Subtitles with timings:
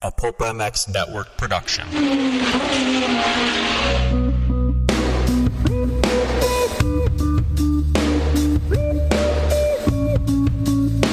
[0.00, 1.84] a Pulp MX Network production.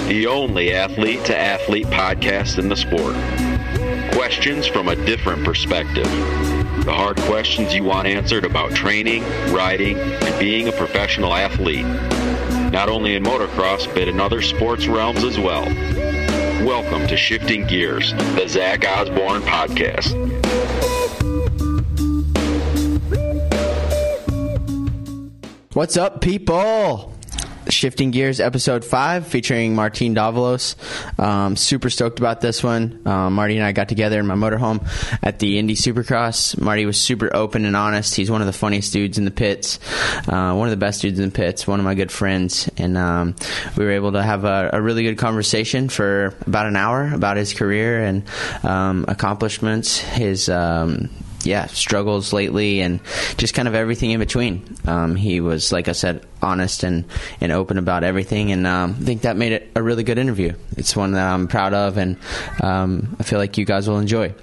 [0.07, 3.15] The only athlete to athlete podcast in the sport.
[4.13, 6.05] Questions from a different perspective.
[6.85, 11.87] The hard questions you want answered about training, riding, and being a professional athlete.
[12.71, 15.65] Not only in motocross, but in other sports realms as well.
[16.63, 20.13] Welcome to Shifting Gears, the Zach Osborne podcast.
[25.73, 27.14] What's up, people?
[27.75, 30.75] Shifting Gears, episode five, featuring Martin Davalos.
[31.19, 33.01] Um, super stoked about this one.
[33.05, 34.87] Um, Marty and I got together in my motorhome
[35.21, 36.59] at the Indy Supercross.
[36.59, 38.15] Marty was super open and honest.
[38.15, 39.79] He's one of the funniest dudes in the pits,
[40.27, 42.97] uh, one of the best dudes in the pits, one of my good friends, and
[42.97, 43.35] um,
[43.77, 47.37] we were able to have a, a, really good conversation for about an hour about
[47.37, 48.23] his career and
[48.63, 51.09] um, accomplishments, his um,
[51.45, 52.99] yeah, struggles lately and
[53.37, 54.77] just kind of everything in between.
[54.85, 57.05] Um, he was, like I said, honest and,
[57.41, 60.53] and open about everything, and um, I think that made it a really good interview.
[60.77, 62.17] It's one that I'm proud of, and
[62.61, 64.33] um, I feel like you guys will enjoy.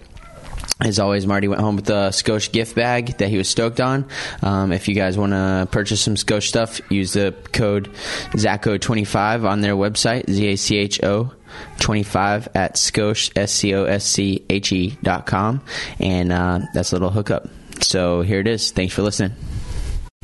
[0.80, 4.08] As always, Marty went home with a Scosche gift bag that he was stoked on.
[4.42, 7.88] Um, if you guys want to purchase some Scosche stuff, use the code
[8.32, 11.32] ZACHO25 on their website, Z A C H O
[11.80, 15.62] 25 at Scosche, S C O S C H E dot com.
[15.98, 17.48] And uh, that's a little hookup.
[17.80, 18.70] So here it is.
[18.70, 19.32] Thanks for listening.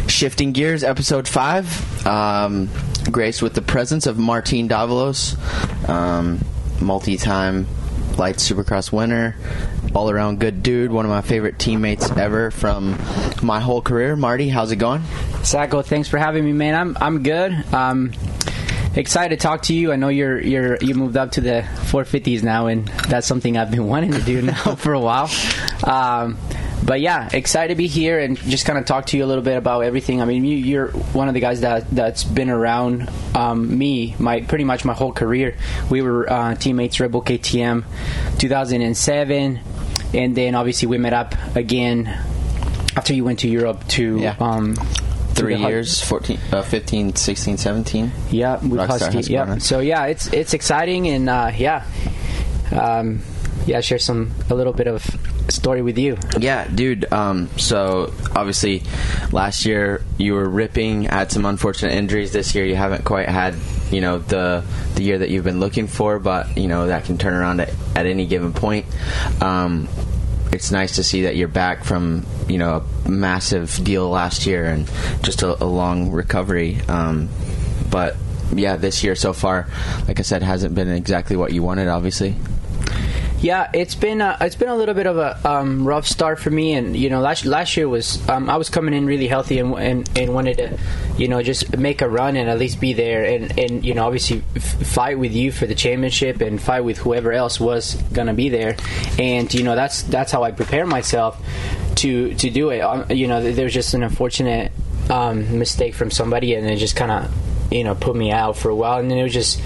[0.06, 2.06] Shifting Gears, episode 5.
[2.06, 2.68] Um,
[3.10, 5.36] Grace with the presence of Martin Davalos,
[5.88, 6.40] um,
[6.80, 7.66] multi time
[8.16, 9.36] light supercross winner,
[9.94, 12.98] all around good dude, one of my favorite teammates ever from
[13.42, 14.16] my whole career.
[14.16, 15.00] Marty, how's it going?
[15.42, 16.74] Zacho, thanks for having me, man.
[16.74, 17.52] I'm I'm good.
[17.72, 18.12] Um,
[18.98, 19.92] excited to talk to you.
[19.92, 23.70] I know you're you're you moved up to the 450s now, and that's something I've
[23.70, 25.30] been wanting to do now for a while.
[25.84, 26.36] Um,
[26.84, 29.42] but yeah, excited to be here and just kind of talk to you a little
[29.42, 30.22] bit about everything.
[30.22, 34.42] I mean, you, are one of the guys that that's been around um, me my
[34.42, 35.56] pretty much my whole career.
[35.90, 37.84] We were uh, teammates Red Bull KTM
[38.38, 39.60] 2007,
[40.14, 42.06] and then obviously we met up again
[42.96, 44.18] after you went to Europe to.
[44.18, 44.36] Yeah.
[44.38, 44.76] Um,
[45.38, 48.12] Three years, 14, uh, 15, 16, 17.
[48.30, 49.32] Yeah, with Husky.
[49.32, 49.58] Yeah.
[49.58, 51.84] So yeah, it's it's exciting and uh, yeah,
[52.72, 53.22] um,
[53.66, 53.80] yeah.
[53.80, 55.02] Share some a little bit of
[55.50, 56.16] story with you.
[56.38, 57.10] Yeah, dude.
[57.12, 58.82] Um, so obviously,
[59.32, 62.32] last year you were ripping, had some unfortunate injuries.
[62.32, 63.54] This year you haven't quite had,
[63.90, 67.18] you know, the the year that you've been looking for, but you know that can
[67.18, 68.86] turn around at, at any given point.
[69.40, 69.88] Um,
[70.52, 74.64] it's nice to see that you're back from you know a massive deal last year
[74.66, 74.86] and
[75.22, 76.80] just a, a long recovery.
[76.88, 77.28] Um,
[77.90, 78.16] but
[78.54, 79.66] yeah, this year so far,
[80.06, 81.88] like I said, hasn't been exactly what you wanted.
[81.88, 82.34] Obviously.
[83.40, 86.50] Yeah, it's been a, it's been a little bit of a um, rough start for
[86.50, 89.60] me, and you know last last year was um, I was coming in really healthy
[89.60, 90.78] and, and, and wanted to,
[91.16, 94.04] you know, just make a run and at least be there, and and you know
[94.04, 98.34] obviously f- fight with you for the championship and fight with whoever else was gonna
[98.34, 98.76] be there,
[99.20, 101.40] and you know that's that's how I prepare myself
[101.96, 102.80] to to do it.
[102.80, 104.72] Um, you know, there's just an unfortunate
[105.10, 107.32] um, mistake from somebody, and it just kind of
[107.70, 108.98] you know put me out for a while.
[108.98, 109.60] And then it was just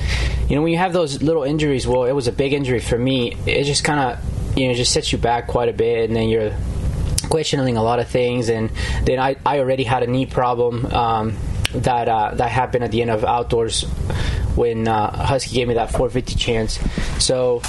[0.49, 2.99] you know when you have those little injuries well it was a big injury for
[2.99, 3.37] me.
[3.47, 6.09] It just kind of you know just sets you back quite a bit.
[6.09, 6.53] And then you're
[7.29, 8.49] questioning a lot of things.
[8.49, 8.71] And
[9.05, 11.37] then i, I already had a knee problem um,
[11.75, 13.85] that uh, that happened at the end of outdoors
[14.55, 16.79] when uh, husky gave me that 450 chance.
[17.19, 17.63] So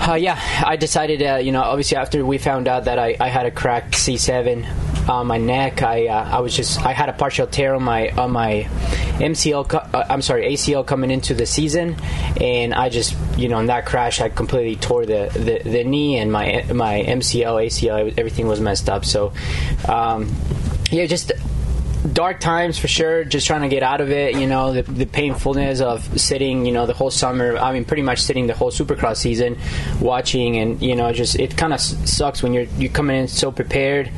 [0.00, 3.28] uh, yeah, I decided, uh, you know, obviously after we found out that I, I
[3.28, 7.12] had a cracked C7 on my neck, I uh, I was just I had a
[7.12, 8.68] partial tear on my on my
[9.20, 9.94] MCL.
[9.94, 11.96] Uh, I'm sorry, ACL coming into the season,
[12.40, 16.18] and I just you know in that crash I completely tore the, the, the knee
[16.18, 19.04] and my my MCL, ACL, everything was messed up.
[19.04, 19.32] So,
[19.88, 20.34] um,
[20.90, 21.32] yeah, just
[22.12, 23.24] dark times for sure.
[23.24, 24.36] Just trying to get out of it.
[24.36, 26.66] You know, the, the, painfulness of sitting.
[26.66, 27.56] You know, the whole summer.
[27.56, 29.58] I mean, pretty much sitting the whole Supercross season,
[30.00, 33.52] watching, and you know, just it kind of sucks when you're you coming in so
[33.52, 34.10] prepared.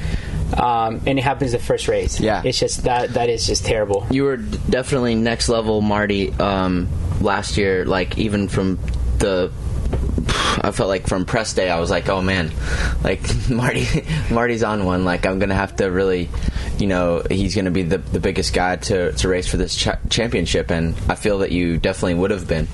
[0.57, 2.21] Um, and it happens the first race.
[2.21, 4.07] Yeah, it's just that that is just terrible.
[4.11, 6.33] You were definitely next level, Marty.
[6.33, 6.89] Um,
[7.21, 8.79] last year, like even from
[9.19, 9.51] the
[10.63, 12.51] I felt like from press day, I was like, oh man,
[13.03, 13.21] like
[13.51, 13.87] Marty,
[14.31, 15.05] Marty's on one.
[15.05, 16.29] Like I'm gonna have to really
[16.79, 19.77] you know he's going to be the, the biggest guy to, to race for this
[19.77, 22.69] cha- championship, and I feel that you definitely would have been.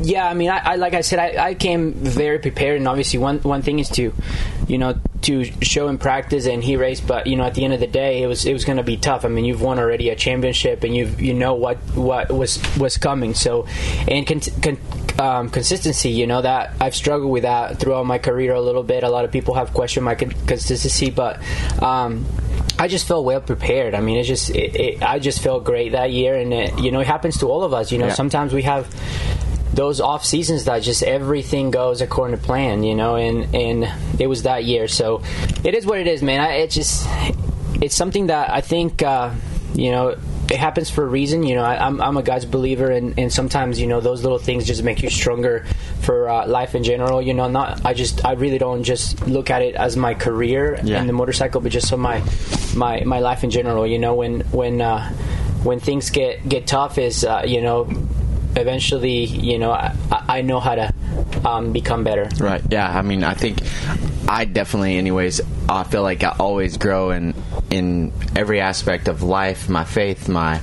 [0.00, 3.18] yeah, I mean, I, I like I said, I, I came very prepared, and obviously,
[3.18, 4.12] one one thing is to,
[4.66, 7.74] you know, to show in practice and he raced, but you know, at the end
[7.74, 9.24] of the day, it was it was going to be tough.
[9.24, 12.98] I mean, you've won already a championship, and you you know what what was was
[12.98, 13.34] coming.
[13.34, 13.66] So,
[14.08, 14.78] and con- con-
[15.18, 19.02] um, consistency, you know that I've struggled with that throughout my career a little bit.
[19.02, 21.40] A lot of people have questioned my con- consistency, but.
[21.82, 22.26] Um,
[22.78, 23.94] I just felt well prepared.
[23.94, 26.90] I mean, it just it, it, I just felt great that year, and it, you
[26.92, 27.90] know, it happens to all of us.
[27.92, 28.14] You know, Yeah.
[28.14, 28.86] sometimes we have
[29.74, 33.88] those off seasons that just everything goes according to plan, you know, and and
[34.20, 34.88] it was that year.
[34.88, 35.22] So
[35.64, 36.40] it is what it is, man.
[36.40, 37.06] I, it just
[37.82, 39.30] it's something that I think uh,
[39.74, 40.16] you know
[40.50, 41.42] it happens for a reason.
[41.42, 44.38] You know, I, I'm I'm a God's believer, and and sometimes you know those little
[44.38, 45.66] things just make you stronger
[46.00, 47.20] for uh, life in general.
[47.22, 50.78] You know, not I just I really don't just look at it as my career
[50.82, 51.00] Yeah.
[51.00, 52.22] in the motorcycle, but just on my
[52.74, 53.86] my my life in general.
[53.86, 55.08] You know, when when uh,
[55.62, 57.88] when things get get tough, is uh, you know
[58.56, 60.92] eventually, you know, I, I know how to
[61.44, 62.28] um, become better.
[62.40, 62.62] Right.
[62.70, 62.88] Yeah.
[62.90, 63.58] I mean, I think
[64.28, 67.34] I definitely, anyways, I feel like I always grow in
[67.70, 70.60] in every aspect of life, my faith, my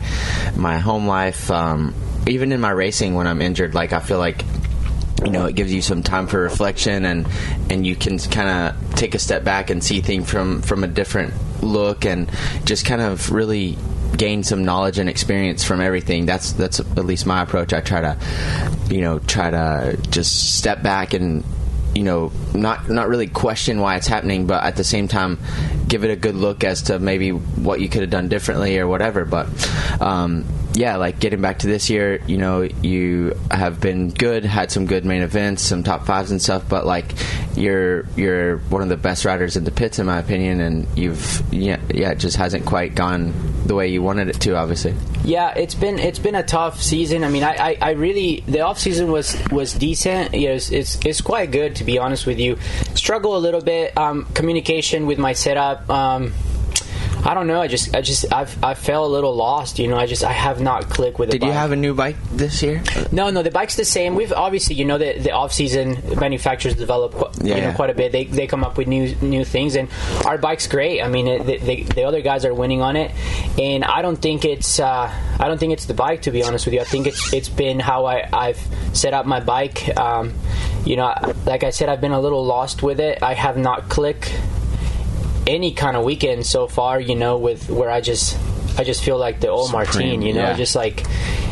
[0.55, 1.93] my home life, um,
[2.27, 3.73] even in my racing when I'm injured.
[3.75, 4.43] Like I feel like
[5.23, 7.27] you know it gives you some time for reflection and
[7.69, 10.87] and you can kind of take a step back and see things from from a
[10.87, 11.33] different
[11.63, 12.29] look and
[12.65, 13.77] just kind of really
[14.15, 16.25] gain some knowledge and experience from everything.
[16.25, 17.73] That's that's at least my approach.
[17.73, 18.17] I try to
[18.89, 21.43] you know try to just step back and
[21.93, 25.39] you know not not really question why it's happening but at the same time
[25.87, 28.87] give it a good look as to maybe what you could have done differently or
[28.87, 29.25] whatever.
[29.25, 29.47] But
[30.01, 30.45] um
[30.75, 34.85] yeah, like getting back to this year, you know, you have been good, had some
[34.85, 37.13] good main events, some top fives and stuff, but like
[37.55, 41.41] you're you're one of the best riders in the pits in my opinion, and you've
[41.51, 43.33] yeah yeah it just hasn't quite gone
[43.65, 44.93] the way you wanted it to, obviously.
[45.23, 47.23] Yeah, it's been it's been a tough season.
[47.23, 50.33] I mean, I, I, I really the off season was was decent.
[50.33, 52.57] You know, it's, it's it's quite good to be honest with you.
[52.95, 55.89] Struggle a little bit um, communication with my setup.
[55.89, 56.33] Um,
[57.25, 57.59] I don't know.
[57.59, 59.79] I just I just I've I felt a little lost.
[59.79, 61.31] You know, I just I have not clicked with.
[61.31, 61.57] Did you bike.
[61.57, 62.83] have a new bike this year?
[63.11, 64.13] No, no, the bike's the same.
[64.13, 68.11] We've obviously, you know, the, the off-season manufacturers develop Yeah, you know, quite a bit.
[68.11, 69.89] They, they come up with new new things, and
[70.23, 71.01] our bike's great.
[71.01, 73.11] I mean, it, the, the, the other guys are winning on it,
[73.57, 76.21] and I don't think it's uh, I don't think it's the bike.
[76.23, 78.59] To be honest with you, I think it's it's been how I I've
[78.93, 79.97] set up my bike.
[79.97, 80.33] Um,
[80.85, 81.15] you know,
[81.47, 83.23] like I said, I've been a little lost with it.
[83.23, 84.31] I have not clicked
[85.47, 86.99] any kind of weekend so far.
[86.99, 88.37] You know, with where I just
[88.77, 90.21] I just feel like the old Supreme, Martine.
[90.21, 90.53] You know, yeah.
[90.53, 91.05] just like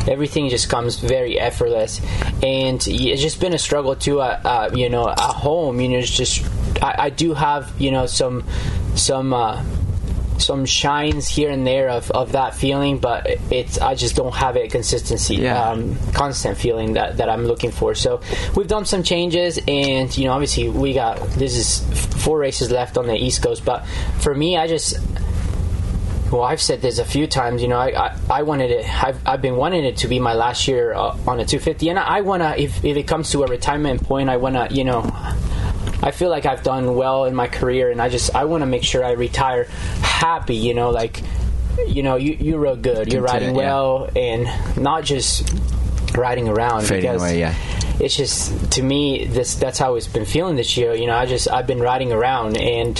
[0.07, 2.01] everything just comes very effortless
[2.43, 5.97] and it's just been a struggle too uh, uh, you know at home you know
[5.97, 6.45] it's just
[6.83, 8.43] I, I do have you know some
[8.95, 9.63] some uh,
[10.39, 14.55] some shines here and there of, of that feeling but it's I just don't have
[14.57, 15.69] a consistency Yeah.
[15.69, 18.21] um, constant feeling that, that I'm looking for so
[18.55, 22.97] we've done some changes and you know obviously we got this is four races left
[22.97, 23.85] on the east coast but
[24.19, 24.97] for me I just
[26.31, 27.61] well, I've said this a few times.
[27.61, 29.03] You know, I I, I wanted it.
[29.03, 31.99] I've, I've been wanting it to be my last year uh, on a 250, and
[31.99, 32.55] I wanna.
[32.57, 34.67] If if it comes to a retirement point, I wanna.
[34.71, 35.01] You know,
[36.03, 38.65] I feel like I've done well in my career, and I just I want to
[38.65, 39.63] make sure I retire
[40.01, 40.57] happy.
[40.57, 41.23] You know, like
[41.87, 43.11] you know, you you rode good.
[43.11, 43.73] You're riding Content, yeah.
[43.73, 45.49] well, and not just
[46.13, 46.83] riding around.
[46.83, 47.55] Fading because away, yeah.
[48.01, 50.93] It's just to me this that's how it's been feeling this year.
[50.93, 52.97] You know, I just I've been riding around, and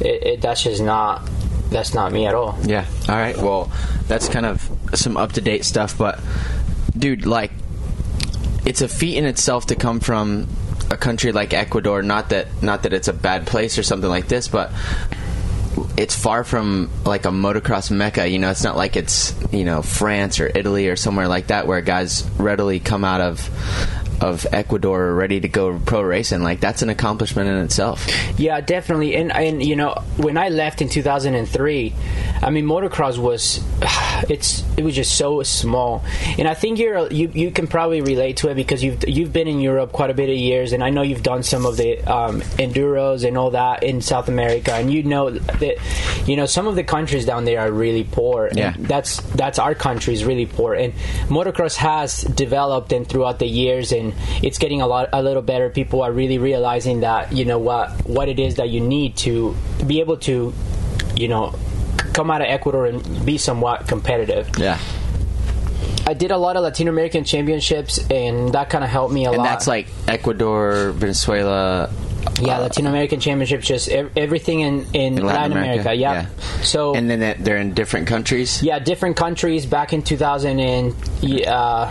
[0.00, 1.22] it, it, that's just not
[1.70, 2.58] that's not me at all.
[2.62, 2.84] Yeah.
[3.08, 3.36] All right.
[3.38, 3.72] Well,
[4.06, 6.20] that's kind of some up to date stuff, but
[6.96, 7.52] dude, like,
[8.64, 10.46] it's a feat in itself to come from
[10.90, 12.02] a country like Ecuador.
[12.02, 14.72] Not that, not that it's a bad place or something like this, but
[15.96, 18.28] it's far from like a motocross mecca.
[18.28, 21.66] You know, it's not like it's you know France or Italy or somewhere like that
[21.66, 23.50] where guys readily come out of
[24.20, 26.42] of Ecuador ready to go pro racing.
[26.42, 28.06] Like that's an accomplishment in itself.
[28.38, 29.16] Yeah, definitely.
[29.16, 31.94] And and you know, when I left in 2003,
[32.42, 33.62] I mean, motocross was
[34.28, 36.04] it's it was just so small.
[36.38, 39.48] And I think you're you you can probably relate to it because you've you've been
[39.48, 41.98] in Europe quite a bit of years, and I know you've done some of the
[42.10, 45.76] um, enduros and all that in South America, and you know that
[46.28, 48.46] you know some of the countries down there are really poor.
[48.46, 48.74] and Yeah.
[48.78, 50.92] that's that's our country is really poor and
[51.28, 54.07] motocross has developed and throughout the years and
[54.42, 57.90] it's getting a lot a little better people are really realizing that you know what
[58.06, 59.54] what it is that you need to
[59.86, 60.52] be able to
[61.16, 61.54] you know
[62.12, 64.78] come out of ecuador and be somewhat competitive Yeah.
[66.06, 69.28] i did a lot of latin american championships and that kind of helped me a
[69.30, 71.90] And lot that's like Ecuador, Venezuela,
[72.40, 76.26] yeah uh, latin american championships just ev- everything in in, in latin, america, yeah.
[76.62, 78.62] so and then they're in different countries.
[78.62, 79.66] Yeah, different countries.
[79.66, 80.94] Back in 2000 and
[81.46, 81.86] uh,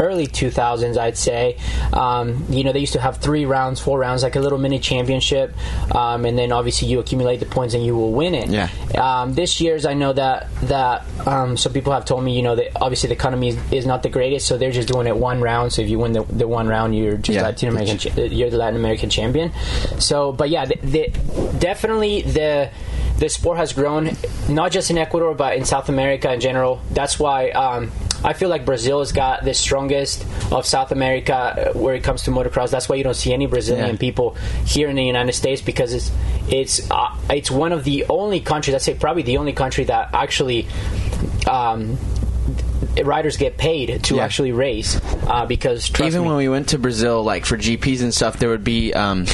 [0.00, 1.56] early 2000s, I'd say.
[1.92, 4.78] Um, you know, they used to have three rounds, four rounds, like a little mini
[4.78, 5.54] championship,
[5.94, 8.48] um, and then obviously you accumulate the points and you will win it.
[8.48, 8.68] Yeah.
[8.96, 12.56] Um, this year's, I know that that um, some people have told me, you know,
[12.56, 15.40] that obviously the economy is, is not the greatest, so they're just doing it one
[15.40, 15.72] round.
[15.72, 17.42] So if you win the, the one round, you're just Yeah.
[17.42, 19.52] Latin American, cha- you're the Latin American champion.
[19.98, 22.70] So, but yeah, the, the, definitely the
[23.18, 24.10] the sport has grown,
[24.48, 26.80] not just in Ecuador, but in South America in general.
[26.92, 27.50] That's why.
[27.50, 27.90] Um,
[28.24, 31.34] I feel like Brazil has got the strongest of South America
[31.74, 32.70] uh, where it comes to motocross.
[32.70, 33.96] That's why you don't see any Brazilian Yeah.
[33.96, 36.10] people here in the United States because it's
[36.48, 38.74] it's uh, it's one of the only countries.
[38.74, 40.66] I'd say probably the only country that actually.
[41.48, 41.96] Um,
[43.04, 44.24] riders get paid to Yeah.
[44.24, 48.12] actually race uh, because Even me, when we went to Brazil, like for GPs and
[48.12, 49.26] stuff, there would be um,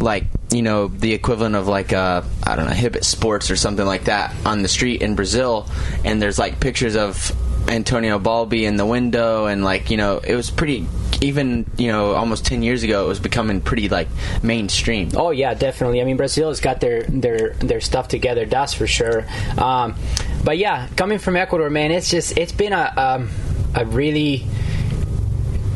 [0.00, 3.84] like you know the equivalent of like uh, I don't know Hibbett Sports or something
[3.86, 5.66] like that on the street in Brazil,
[6.04, 7.32] and there's like pictures of
[7.68, 10.86] Antonio Balbi in the window, and like you know it was pretty.
[11.20, 14.08] Even you know almost ten years ago, it was becoming pretty like
[14.42, 15.10] mainstream.
[15.16, 16.00] Oh yeah, definitely.
[16.00, 18.44] I mean, Brazil has got their their their stuff together.
[18.46, 19.24] That's for sure.
[19.56, 19.94] Um,
[20.42, 23.30] but yeah, coming from Ecuador, man, it's just it's been a um,
[23.74, 24.44] a really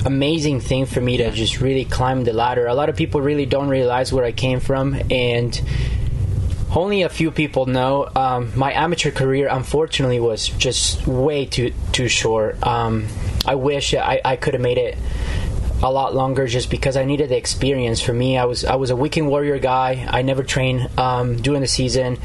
[0.05, 2.67] amazing thing for me to just really climb the ladder.
[2.67, 5.61] A lot of people really don't realize where I came from, and
[6.75, 8.09] only a few people know.
[8.15, 12.65] Um, my amateur career, unfortunately, was just way too too short.
[12.67, 13.07] Um,
[13.47, 14.99] I wish I, I could have made it
[15.83, 18.01] a lot longer just because I needed the experience.
[18.01, 20.07] For me, I was I was a weekend warrior guy.
[20.09, 22.19] I never trained um, during the season.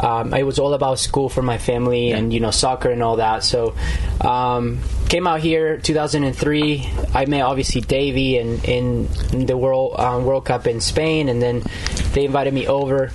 [0.00, 3.16] Um, it was all about school for my family and you know soccer and all
[3.16, 3.44] that.
[3.44, 3.74] So
[4.20, 6.88] um, came out here 2003.
[7.14, 11.40] I met obviously Davi and in, in the World um, World Cup in Spain, and
[11.40, 11.62] then
[12.12, 13.10] they invited me over.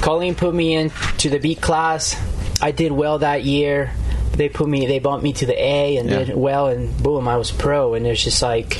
[0.00, 2.16] Colleen put me in to the B class.
[2.62, 3.92] I did well that year.
[4.32, 6.24] They put me, they bumped me to the A and Yeah.
[6.24, 7.94] did well, and boom, I was pro.
[7.94, 8.78] And it's just like,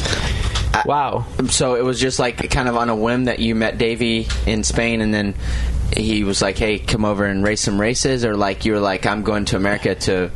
[0.75, 1.27] uh, wow.
[1.49, 4.63] So it was just like kind of on a whim that you met Davi in
[4.65, 5.35] Spain, and then
[5.97, 9.05] he was like, "Hey, come over and race some races," or like you were like,
[9.07, 10.31] "I'm going to America to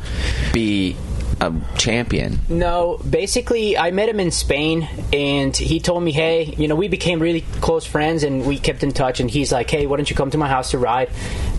[0.52, 0.96] be
[1.40, 6.68] a champion." No, basically, I met him in Spain, and he told me, "Hey, you
[6.68, 9.86] know, we became really close friends, and we kept in touch." And he's like, "Hey,
[9.86, 11.10] why don't you come to my house to ride?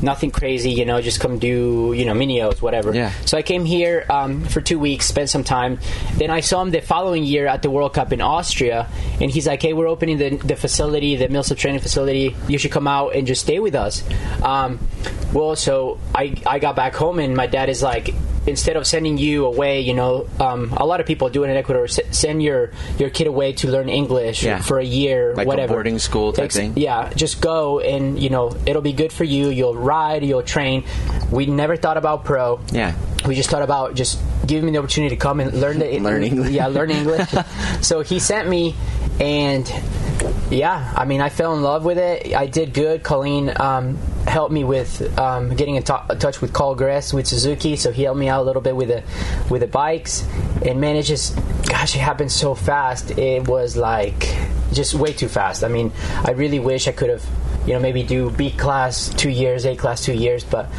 [0.01, 3.11] Nothing crazy, you know, just come do, you know, minios, whatever." Yeah.
[3.25, 5.79] So I came here um, for two weeks, spent some time.
[6.17, 8.87] Then I saw him the following year at the World Cup in Austria,
[9.21, 12.35] and he's like, "Hey, we're opening the, the facility, the Millsap training facility.
[12.47, 14.03] You should come out and just stay with us."
[14.41, 14.79] Um,
[15.33, 18.13] well, so I I got back home, and my dad is like,
[18.47, 21.57] instead of sending you away, you know, um, a lot of people do it in
[21.57, 21.85] Ecuador.
[21.85, 24.61] S- send your your kid away to learn English Yeah.
[24.61, 25.73] for a year, Like whatever.
[25.73, 26.73] boarding school type thing?
[26.75, 29.49] Yeah, just go and you know it'll be good for you.
[29.49, 30.83] You'll ride, you'll train.
[31.31, 32.59] We never thought about pro.
[32.71, 32.93] Yeah.
[33.25, 36.23] We just thought about just giving me the opportunity to come and learn the Learn
[36.23, 36.51] English.
[36.51, 37.29] Yeah, learn English.
[37.81, 38.75] so he sent me,
[39.19, 39.67] and
[40.49, 42.35] yeah, I mean, I fell in love with it.
[42.35, 43.03] I did good.
[43.03, 43.97] Colleen um,
[44.27, 48.03] helped me with um, getting in to- touch with Carl Gress with Suzuki, so he
[48.03, 49.03] helped me out a little bit with the
[49.49, 50.27] with the bikes.
[50.63, 51.35] And man, it just,
[51.67, 53.17] gosh, it happened so fast.
[53.17, 54.35] It was like
[54.73, 55.63] just way too fast.
[55.63, 55.91] I mean,
[56.23, 57.25] I really wish I could have,
[57.65, 60.69] you know, maybe do B class two years, A class two years, but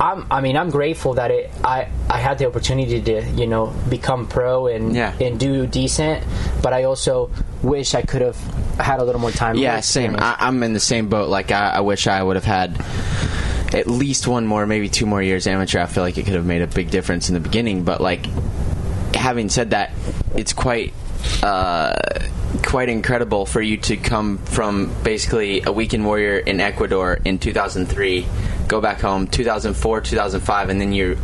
[0.00, 3.66] I'm, I mean, I'm grateful that it, I, I had the opportunity to, you know,
[3.90, 5.12] become pro and Yeah.
[5.20, 6.24] and do decent.
[6.62, 7.30] But I also
[7.62, 8.36] wish I could have
[8.78, 9.56] had a little more time.
[9.56, 10.16] Yeah, same.
[10.18, 11.28] I, I'm in the same boat.
[11.28, 12.82] Like I, I wish I would have had
[13.74, 15.80] at least one more, maybe two more years amateur.
[15.80, 17.84] I feel like it could have made a big difference in the beginning.
[17.84, 18.24] But like,
[19.14, 19.92] having said that,
[20.34, 20.94] it's quite.
[21.42, 21.92] Uh,
[22.64, 28.26] quite incredible for you to come from basically a weekend warrior in Ecuador in 2003,
[28.70, 31.18] go back home 2004, 2005, and then you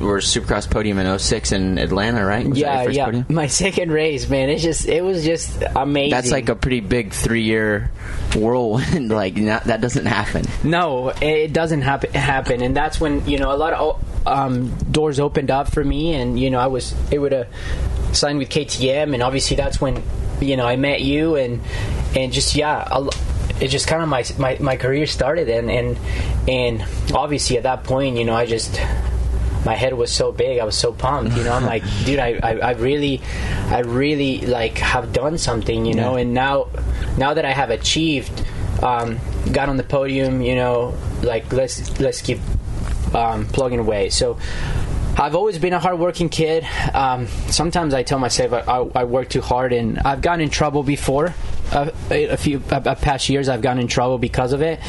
[0.00, 2.44] were Supercross podium in 06 in Atlanta, right?
[2.44, 3.04] Was yeah, first yeah.
[3.04, 3.26] podium?
[3.30, 4.50] My second race, man.
[4.50, 6.10] It's just, it was just amazing.
[6.10, 7.88] That's like a pretty big three-year
[8.34, 9.10] whirlwind.
[9.22, 10.44] like not, that doesn't happen.
[10.64, 12.12] No, it doesn't happen.
[12.12, 16.14] Happen, and that's when you know a lot of um, doors opened up for me,
[16.14, 17.46] and you know I was able to
[18.12, 20.02] sign with KTM, and obviously that's when
[20.40, 21.60] you know I met you, and
[22.16, 23.08] and just yeah, a
[23.62, 25.98] lo- it just kind of my, my my career started, and and
[26.48, 28.80] and obviously at that point, you know, I just
[29.64, 30.58] my head was so big.
[30.58, 31.36] I was so pumped.
[31.36, 33.20] You know, I'm like, dude, I, I, I really,
[33.68, 35.86] I really like have done something.
[35.86, 36.22] You know, Yeah.
[36.22, 36.66] and now,
[37.16, 38.44] now that I have achieved,
[38.82, 39.18] um,
[39.52, 40.42] got on the podium.
[40.42, 42.40] You know, like let's let's keep
[43.14, 44.10] um, plugging away.
[44.10, 44.38] So.
[45.14, 46.66] I've always been a hardworking kid.
[46.94, 50.48] Um, sometimes I tell myself I, I, I work too hard, and I've gotten in
[50.48, 51.34] trouble before.
[51.72, 54.80] Uh, a, a few a, a past years, I've gotten in trouble because of it,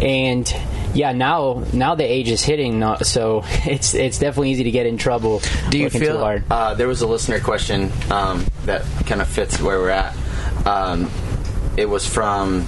[0.00, 0.52] and
[0.94, 4.98] yeah, now now the age is hitting, so it's it's definitely easy to get in
[4.98, 5.42] trouble.
[5.70, 6.18] Do you feel?
[6.18, 6.44] hard.
[6.50, 10.16] Uh, there was a listener question um, that kind of fits where we're at.
[10.66, 11.10] Um,
[11.76, 12.66] it was from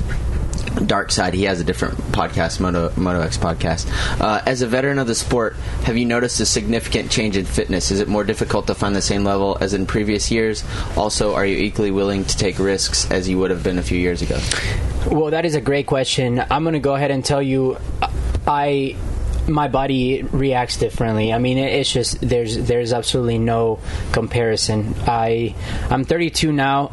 [0.87, 1.35] Dark Side.
[1.35, 3.89] He has a different podcast, Moto Moto X podcast.
[4.21, 7.91] Uh, as a veteran of the sport, have you noticed a significant change in fitness?
[7.91, 10.65] Is it more difficult to find the same level as in previous years?
[10.97, 13.99] Also, are you equally willing to take risks as you would have been a few
[13.99, 14.39] years ago?
[15.11, 16.45] Well, that is a great question.
[16.51, 17.77] I'm going to go ahead and tell you,
[18.47, 18.97] I
[19.49, 21.33] my body reacts differently.
[21.33, 23.81] I mean, it, it's just there's there's absolutely no
[24.13, 24.95] comparison.
[25.07, 25.55] I
[25.91, 26.93] I'm 32 now.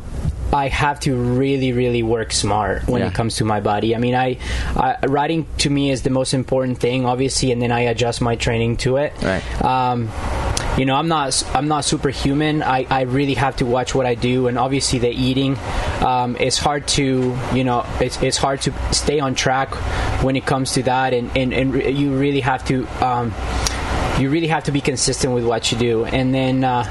[0.53, 3.07] I have to really, really work smart when Yeah.
[3.09, 3.95] it comes to my body.
[3.95, 4.37] I mean, I,
[4.75, 8.35] I riding to me is the most important thing, obviously, and then I adjust my
[8.35, 9.13] training to it.
[9.21, 9.43] Right.
[9.63, 10.09] Um,
[10.77, 12.61] you know, I'm not I'm not superhuman.
[12.63, 15.57] I, I really have to watch what I do, and obviously the eating.
[16.05, 19.73] Um, it's hard to you know it's, it's hard to stay on track
[20.23, 23.33] when it comes to that, and and, and you really have to um,
[24.19, 26.63] you really have to be consistent with what you do, and then.
[26.63, 26.85] Uh,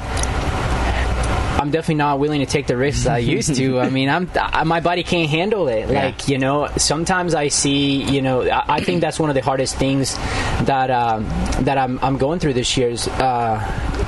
[1.67, 3.79] I'm definitely not willing to take the risks I used to.
[3.81, 5.89] I mean, I'm I, my body can't handle it.
[5.89, 6.05] Yeah.
[6.05, 8.03] Like you know, sometimes I see.
[8.03, 10.15] You know, I, I think that's one of the hardest things
[10.63, 11.25] that um,
[11.65, 13.05] that I'm I'm going through this year's.
[13.09, 13.59] Uh,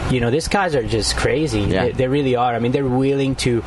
[0.10, 1.60] you know, these guys are just crazy.
[1.60, 1.84] Yeah.
[1.84, 2.54] They, they really are.
[2.54, 3.62] I mean, they're willing to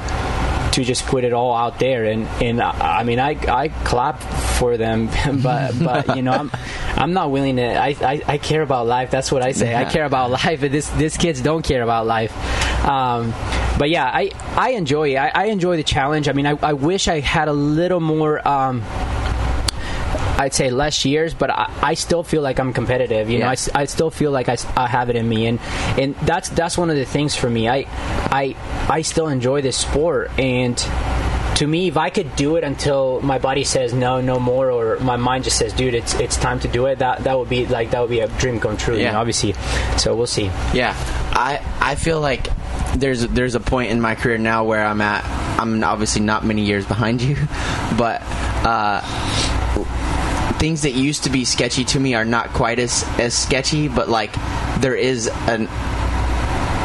[0.73, 4.23] to just put it all out there and and I, I mean I, I clap
[4.23, 5.11] for them
[5.43, 6.51] but but you know I'm
[6.97, 9.85] I'm not willing to I, I, I care about life that's what I say I
[9.85, 12.33] care about life and this this kids don't care about life
[12.87, 13.35] um,
[13.83, 17.09] but yeah I I enjoy I, I enjoy the challenge I mean I, I wish
[17.09, 18.81] I had a little more um,
[20.39, 23.29] I'd say less years, but I, I still feel like I'm competitive.
[23.31, 23.51] You know, Yeah.
[23.51, 25.59] I, s- I still feel like I, I have it in me, and
[25.99, 27.69] and that's that's one of the things for me.
[27.69, 27.87] I
[28.43, 28.57] I
[28.89, 30.77] I still enjoy this sport, and
[31.57, 34.99] to me, if I could do it until my body says no, no more, or
[35.01, 36.99] my mind just says, dude, it's it's time to do it.
[37.01, 38.95] That that would be like that would be a dream come true.
[38.97, 39.13] You Yeah.
[39.13, 39.55] know, obviously.
[39.99, 40.47] So we'll see.
[40.73, 40.95] Yeah,
[41.33, 42.49] I I feel like
[42.97, 45.25] there's there's a point in my career now where I'm at.
[45.61, 47.37] I'm obviously not many years behind you,
[47.99, 48.23] but
[48.65, 49.01] uh,
[50.59, 53.89] things that used to be sketchy to me are not quite as as sketchy.
[53.89, 54.33] But like
[54.81, 55.69] there is an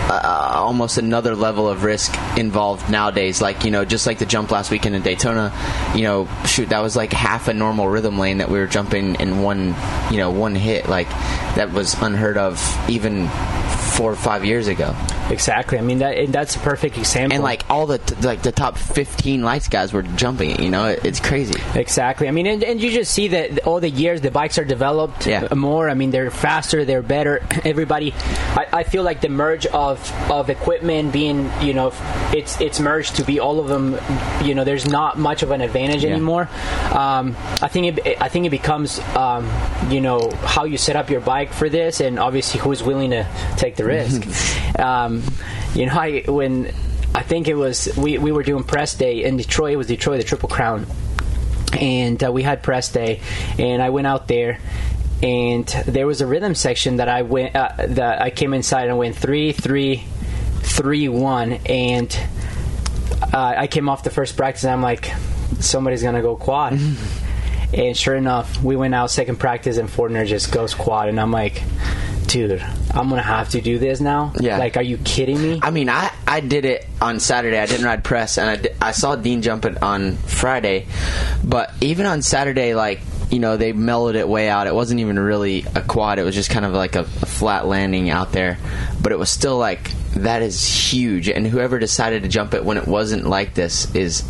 [0.10, 3.42] uh, almost another level of risk involved nowadays.
[3.42, 5.54] Like you know, just like the jump last weekend in Daytona,
[5.96, 9.16] you know, shoot, that was like half a normal rhythm lane that we were jumping
[9.16, 9.76] in one,
[10.12, 10.88] you know, one hit.
[10.88, 11.10] Like
[11.56, 13.28] that was unheard of even
[13.98, 14.96] four or five years ago.
[15.30, 15.78] Exactly.
[15.78, 17.34] I mean that that's a perfect example.
[17.36, 20.60] And like all the t- like the top fifteen lights guys were jumping it.
[20.62, 21.60] You know, it, it's crazy.
[21.76, 22.28] Exactly.
[22.28, 25.26] I mean, and, and you just see that all the years the bikes are developed
[25.28, 25.48] Yeah.
[25.54, 25.90] more.
[25.90, 27.44] I mean, they're faster, they're better.
[27.66, 28.14] Everybody,
[28.56, 30.00] I, I feel like the merge of
[30.32, 31.92] of equipment being, you know,
[32.34, 33.98] it's it's merged to be all of them.
[34.46, 36.12] You know, there's not much of an advantage Yeah.
[36.12, 36.48] anymore.
[36.94, 39.50] Um, I think it, I think it becomes, um,
[39.90, 43.26] you know, how you set up your bike for this, and obviously who's willing to
[43.58, 44.80] take the risk.
[44.80, 45.24] um,
[45.74, 46.72] you know, I when.
[47.16, 49.74] I think it was we, we were doing press day in Detroit.
[49.74, 50.86] It was Detroit, the Triple Crown,
[51.74, 53.22] and uh, we had press day
[53.60, 54.60] and i went out there
[55.22, 58.98] and there was a rhythm section that i went uh, that i came inside and
[58.98, 60.04] went three three
[60.62, 62.20] three one and
[63.34, 65.12] uh, i came off the first practice and i'm like
[65.60, 66.74] somebody's gonna go quad
[67.74, 71.32] and sure enough we went out second practice and Forkner just goes quad and i'm
[71.32, 71.64] like
[72.28, 72.62] dude
[72.94, 74.58] i'm gonna have to do this now Yeah.
[74.58, 77.58] like are you kidding me I mean, I, I did it on Saturday.
[77.58, 80.88] I didn't ride press, and I, di- I saw Dean jump it on Friday.
[81.44, 83.00] But even on Saturday, like,
[83.32, 84.68] you know, they mellowed it way out.
[84.68, 87.66] It wasn't even really a quad, it was just kind of like a, a flat
[87.68, 88.58] landing out there.
[89.02, 91.28] But it was still like, that is huge.
[91.30, 94.24] And whoever decided to jump it when it wasn't like this is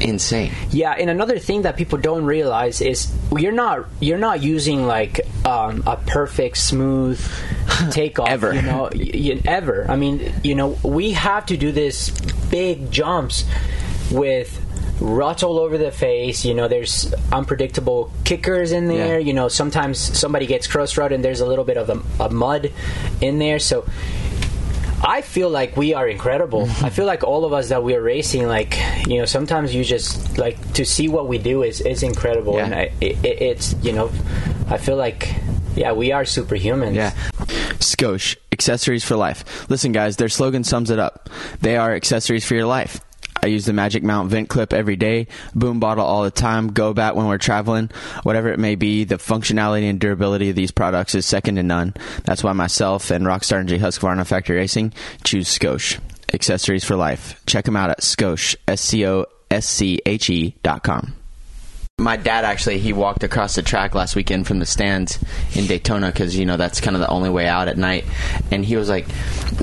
[0.00, 0.52] insane.
[0.70, 5.20] Yeah, and another thing that people don't realize is you're not you're not using like
[5.46, 7.20] um, a perfect smooth
[7.90, 8.28] takeoff.
[8.28, 8.54] Ever.
[8.54, 9.86] you know, y- y- ever.
[9.88, 12.10] I mean, you know, we have to do this
[12.50, 13.44] big jumps
[14.10, 14.60] with
[15.00, 16.44] ruts all over the face.
[16.44, 19.18] You know, there's unpredictable kickers in there.
[19.18, 19.26] Yeah.
[19.26, 22.30] You know, sometimes somebody gets cross rut and there's a little bit of a, a
[22.30, 22.70] mud
[23.20, 23.58] in there.
[23.58, 23.84] So.
[25.06, 26.62] I feel like we are incredible.
[26.82, 29.84] I feel like all of us that we are racing, like you know, sometimes you
[29.84, 32.64] just like to see what we do is is incredible, Yeah.
[32.64, 34.10] and I, it, it- it's you know,
[34.68, 35.28] I feel like
[35.76, 36.94] yeah, we are superhumans.
[36.94, 37.10] Yeah.
[37.80, 39.68] Scosche, accessories for life.
[39.68, 41.28] Listen, guys, their slogan sums it up.
[41.60, 43.00] They are accessories for your life.
[43.44, 46.94] I use the Magic Mount vent clip every day, boom bottle all the time, go
[46.94, 47.90] bat when we're traveling,
[48.22, 49.04] whatever it may be.
[49.04, 51.92] The functionality and durability of these products is second to none.
[52.24, 56.00] That's why myself and Rockstar Energy Husqvarna Factory Racing choose Scosche.
[56.32, 57.38] Accessories for life.
[57.44, 61.12] Check them out at Scosche, S C O S C H E dot com.
[61.98, 65.16] My dad actually he walked across the track last weekend from the stands
[65.54, 68.04] in Daytona because you know that's kind of the only way out at night,
[68.50, 69.06] and he was like,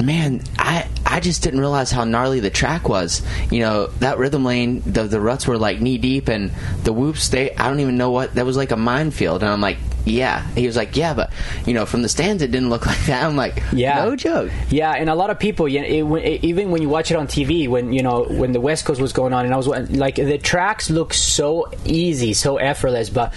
[0.02, 3.22] "Man, I I just didn't realize how gnarly the track was.
[3.52, 6.52] You know that rhythm lane, the the ruts were like knee deep, and
[6.84, 9.60] the whoops they I don't even know what that was like a minefield." And I'm
[9.60, 11.32] like, "Yeah." He was like, "Yeah, but
[11.66, 14.04] you know from the stands it didn't look like that." I'm like, Yeah.
[14.04, 16.90] no joke." Yeah, and a lot of people, you know, it, it, even when you
[16.90, 19.54] watch it on TV, when you know when the West Coast was going on, and
[19.54, 23.34] I was like, the tracks look so easy, so effortless, but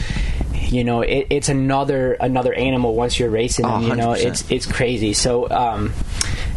[0.55, 3.65] you know, it, it's another another animal once you're racing.
[3.65, 5.13] Oh, them, you know, it's it's crazy.
[5.15, 5.49] So.
[5.51, 5.93] um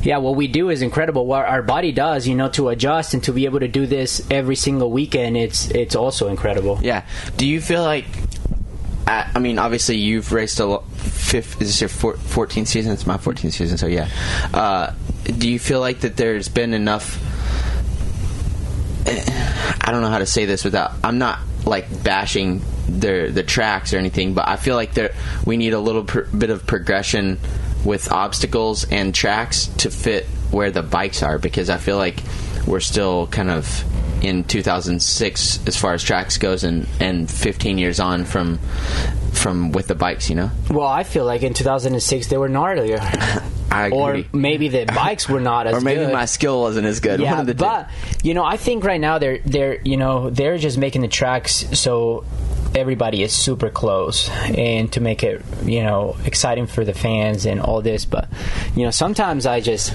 [0.04, 1.26] yeah, what we do is incredible.
[1.26, 4.26] What our body does, you know, to adjust and to be able to do this
[4.30, 6.80] every single weekend, it's it's also incredible.
[6.82, 7.04] Yeah.
[7.36, 8.06] Do you feel like?
[9.08, 11.62] I I mean, obviously, you've raced a lo- fifth.
[11.62, 12.92] Is this your four, 14th season?
[12.92, 14.10] It's my 14th season, so yeah.
[14.54, 14.94] Uh,
[15.24, 17.20] do you feel like that there's been enough?
[19.08, 20.92] I don't know how to say this without.
[21.04, 25.14] I'm not like bashing the the tracks or anything, but I feel like there
[25.46, 27.40] we need a little pr- bit of progression
[27.86, 32.22] with obstacles and tracks to fit where the bikes are because I feel like
[32.68, 33.84] we're still kind of
[34.24, 38.58] in 2006 as far as tracks goes and and 15 years on from
[39.34, 40.52] from with the bikes, you know.
[40.70, 43.00] Well, I feel like in 2006 they were gnarlier,
[43.72, 45.82] I or maybe the bikes were not as good.
[45.82, 46.14] or maybe good.
[46.14, 47.20] my skill wasn't as good.
[47.20, 47.60] One yeah, of the two.
[47.60, 47.90] but
[48.24, 51.66] you know, I think right now they're they're you know they're just making the tracks
[51.80, 52.26] so
[52.78, 57.60] everybody is super close and to make it you know exciting for the fans and
[57.60, 58.06] all this.
[58.06, 58.30] But
[58.76, 59.94] you know, sometimes I just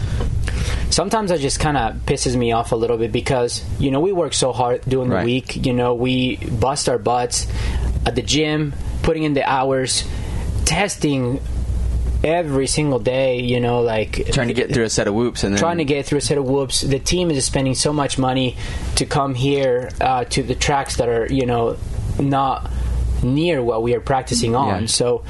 [0.90, 4.12] sometimes I just kind of pisses me off a little bit because you know we
[4.12, 5.24] work so hard during the Right.
[5.24, 5.64] week.
[5.66, 7.46] You know, we bust our butts
[8.06, 10.04] at the gym, putting in the hours,
[10.64, 11.40] testing
[12.24, 13.40] every single day.
[13.40, 15.84] You know, like trying to get through a set of whoops and then trying to
[15.84, 16.80] get through a set of whoops.
[16.82, 18.56] The team is spending so much money
[18.96, 21.76] to come here uh, to the tracks that are, you know,
[22.20, 22.70] not
[23.22, 24.82] near what we are practicing on.
[24.82, 24.86] Yeah.
[24.86, 25.24] So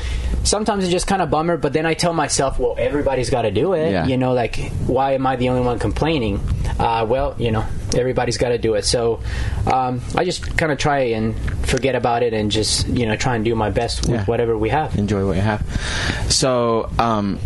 [0.45, 1.57] sometimes it's just kind of bummer.
[1.57, 3.91] But then I tell myself, well, everybody's got to do it.
[3.93, 4.07] Yeah.
[4.07, 6.41] You know, like why am I the only one complaining?
[6.79, 7.65] Uh, well, you know,
[7.97, 8.85] everybody's got to do it.
[8.85, 9.21] So
[9.73, 11.35] um, I just kind of try and
[11.67, 14.25] forget about it and just you know try and do my best with Yeah.
[14.25, 14.97] whatever we have.
[14.99, 15.63] enjoy what you have.
[16.29, 17.39] So, um,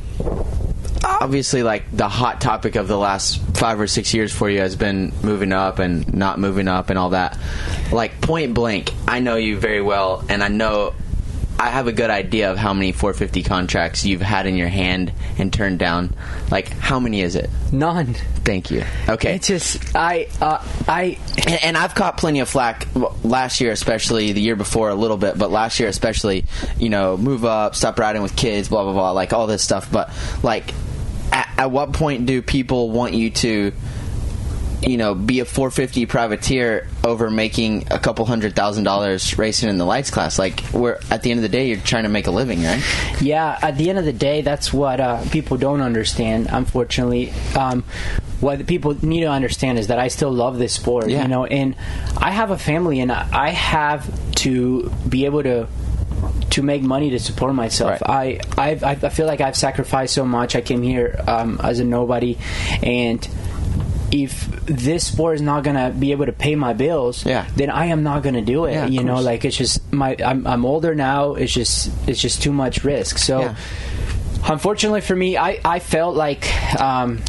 [1.21, 4.77] obviously, like the hot topic of the last five or six years for you has
[4.77, 7.39] been moving up and not moving up and all that.
[7.93, 10.95] Like point blank, I know you very well, and I know
[11.59, 15.13] I have a good idea of how many 450 contracts you've had in your hand
[15.39, 16.15] and turned down.
[16.51, 17.49] Like, how many is it?
[17.73, 18.15] None.
[18.45, 18.85] Thank you.
[19.09, 19.37] Okay.
[19.37, 22.87] It's just I uh, I And, and I've caught plenty of flack
[23.25, 26.45] last year, especially the year before a little bit, but last year especially,
[26.79, 29.91] you know, move up, stop riding with kids, blah blah blah, like all this stuff.
[29.91, 30.75] But like,
[31.57, 33.73] at, at what point do people want you to,
[34.83, 39.79] you know, be a 450 privateer over making a couple hundred thousand dollars racing in
[39.79, 40.39] the lights class?
[40.39, 42.83] Like, we're at the end of the day, you're trying to make a living, right?
[43.21, 46.49] Yeah, at the end of the day, that's what uh, people don't understand.
[46.51, 47.85] Unfortunately, um,
[48.41, 51.09] what people need to understand is that I still love this sport.
[51.09, 51.23] Yeah.
[51.23, 51.75] You know, and
[52.17, 55.69] I have a family, and I have to be able to
[56.51, 58.01] to make money to support myself.
[58.03, 58.41] Right.
[58.57, 60.55] I I've, I I feel like I've sacrificed so much.
[60.57, 62.39] I came here um, as a nobody,
[62.83, 63.27] and
[64.13, 67.45] if this sport is not gonna be able to pay my bills, Yeah.
[67.57, 68.73] then I am not gonna do it.
[68.75, 69.25] Yeah, you know, course.
[69.25, 71.35] like it's just my I'm, I'm older now.
[71.35, 73.19] It's just it's just too much risk.
[73.19, 73.55] So, Yeah.
[74.49, 76.47] unfortunately for me, I I felt like.
[76.81, 77.21] Um,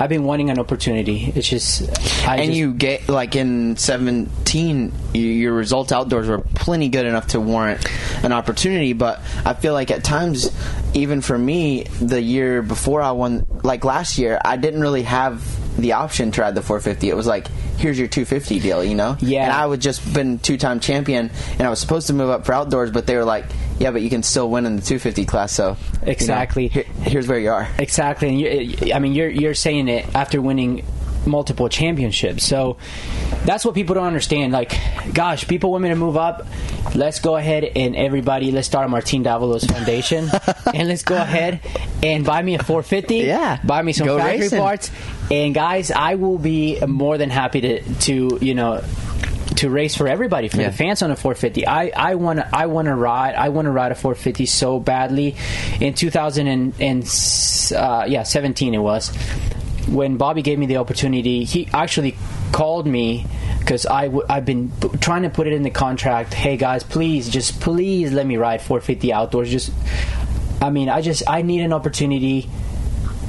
[0.00, 1.30] I've been wanting an opportunity.
[1.36, 1.82] It's just,
[2.26, 7.06] I and just, you get like in 17 you, your results outdoors were plenty good
[7.06, 7.84] enough to warrant
[8.24, 10.50] an opportunity but i feel like at times
[10.94, 15.42] even for me the year before i won like last year i didn't really have
[15.80, 19.16] the option to ride the 450 it was like here's your 250 deal you know
[19.20, 19.44] Yeah.
[19.44, 22.52] and i would just been two-time champion and i was supposed to move up for
[22.52, 23.46] outdoors but they were like
[23.80, 26.68] yeah but you can still win in the 250 class so you know, Exactly.
[26.68, 30.40] here- here's where you are Exactly, and you, I mean, you're you're saying it after
[30.40, 30.84] winning
[31.26, 32.44] multiple championships.
[32.44, 32.78] So
[33.44, 34.52] that's what people don't understand.
[34.54, 34.72] Like,
[35.12, 36.46] gosh, people want me to move up.
[36.94, 40.30] Let's go ahead and everybody, let's start a Martin Davalos Foundation,
[40.74, 41.60] and let's go ahead
[42.02, 43.16] and buy me a 450.
[43.16, 43.58] Yeah.
[43.62, 44.58] buy me some Go factory racing.
[44.60, 44.90] parts,
[45.30, 48.82] and guys, I will be more than happy to to you know
[49.56, 50.70] to race for everybody for Yeah.
[50.70, 51.66] the fans on a 450.
[51.66, 54.78] I I want to I want to ride I want to ride a 450 so
[54.80, 55.36] badly.
[55.80, 57.02] In 2000 and, and
[57.76, 59.08] uh, yeah 17 it was
[59.88, 61.44] when Bobby gave me the opportunity.
[61.44, 62.16] He actually
[62.52, 63.26] called me
[63.58, 66.32] because I w- I've been p- trying to put it in the contract.
[66.34, 69.50] Hey guys, please just please let me ride 450 outdoors.
[69.50, 69.72] Just
[70.62, 72.48] I mean I just I need an opportunity.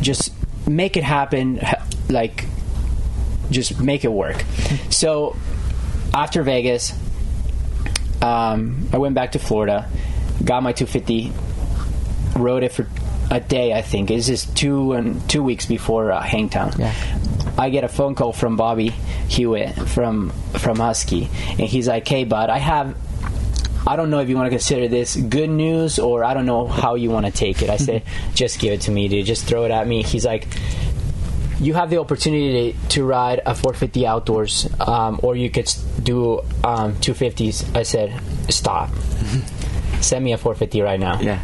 [0.02, 0.32] Just
[0.68, 1.60] make it happen.
[2.10, 2.46] Like
[3.50, 4.44] just make it work.
[4.90, 5.36] So
[6.14, 6.94] after Vegas,
[8.22, 9.90] um, I went back to Florida,
[10.44, 11.32] got my 250,
[12.40, 12.88] rode it for
[13.32, 13.74] a day.
[13.74, 16.74] I think it's just two and two weeks before uh, Hangtown.
[16.78, 16.94] Yeah.
[17.58, 22.26] I get a phone call from Bobby Hewitt from from Husky, and he's like, "Hey,
[22.26, 22.96] bud, I have."
[23.86, 26.68] I don't know if you want to consider this good news or I don't know
[26.68, 27.70] how you want to take it.
[27.72, 28.04] I said,
[28.36, 29.26] just give it to me, dude.
[29.26, 30.04] Just throw it at me.
[30.04, 30.48] He's like,
[31.62, 35.72] you have the opportunity to, to ride a 450 outdoors, um, or you could
[36.02, 37.76] do um, 250s.
[37.76, 38.20] I said,
[38.50, 38.90] stop.
[40.02, 41.22] Send me a 450 right now.
[41.22, 41.40] Yeah.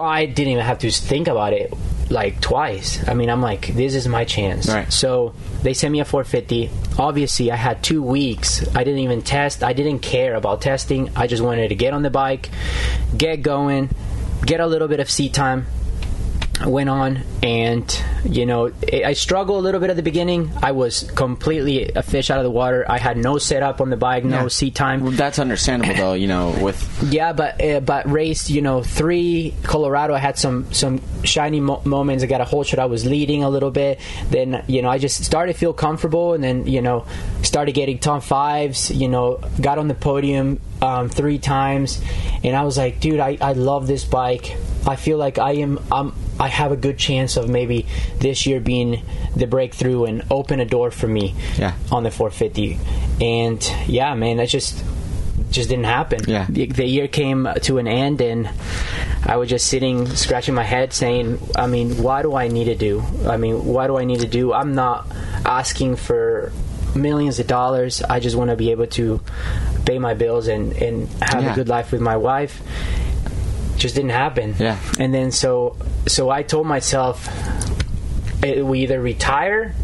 [0.00, 1.72] I didn't even have to think about it
[2.10, 3.06] like twice.
[3.08, 4.68] I mean, I'm like, this is my chance.
[4.68, 4.92] Right.
[4.92, 6.70] So they sent me a 450.
[6.98, 8.66] Obviously, I had two weeks.
[8.74, 9.64] I didn't even test.
[9.64, 11.10] I didn't care about testing.
[11.16, 12.50] I just wanted to get on the bike,
[13.16, 13.90] get going,
[14.44, 15.66] get a little bit of seat time.
[16.66, 20.50] Went on and you know I I struggled a little bit at the beginning.
[20.62, 22.84] I was completely a fish out of the water.
[22.88, 24.48] I had no setup on the bike, no Yeah.
[24.48, 25.02] seat time.
[25.02, 26.12] Well, that's understandable though.
[26.14, 26.78] You know, with
[27.12, 30.14] Yeah, but uh, but race, you know, three Colorado.
[30.14, 32.24] I had some some shiny mo- moments.
[32.24, 32.78] I got a holeshot.
[32.78, 34.00] I was leading a little bit.
[34.30, 37.06] Then you know, I just started to feel comfortable, and then you know,
[37.42, 38.90] started getting top fives.
[38.90, 42.00] You know, got on the podium um, three times,
[42.42, 44.56] and I was like, dude, I, I love this bike.
[44.86, 47.86] I feel like I am I'm I have a good chance of maybe
[48.18, 49.02] this year being
[49.34, 51.74] the breakthrough and open a door for me Yeah.
[51.90, 52.78] on the 450.
[53.20, 54.84] And yeah, man, that just
[55.50, 56.20] just didn't happen.
[56.26, 56.44] Yeah.
[56.48, 58.50] The, the year came to an end, and
[59.24, 62.74] I was just sitting, scratching my head, saying, I mean, why do I need to
[62.74, 63.02] do?
[63.26, 64.52] I mean, why do I need to do?
[64.52, 65.06] I'm not
[65.46, 66.52] asking for
[66.94, 68.02] millions of dollars.
[68.02, 69.20] I just want to be able to
[69.86, 71.52] pay my bills and, and have Yeah.
[71.52, 72.60] a good life with my wife.
[73.78, 74.54] Just didn't happen.
[74.58, 74.78] Yeah.
[74.98, 77.28] And then so so I told myself,
[78.42, 79.74] eh, we either retire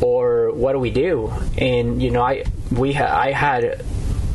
[0.00, 1.32] or what do we do?
[1.58, 3.84] And you know, I we ha- I had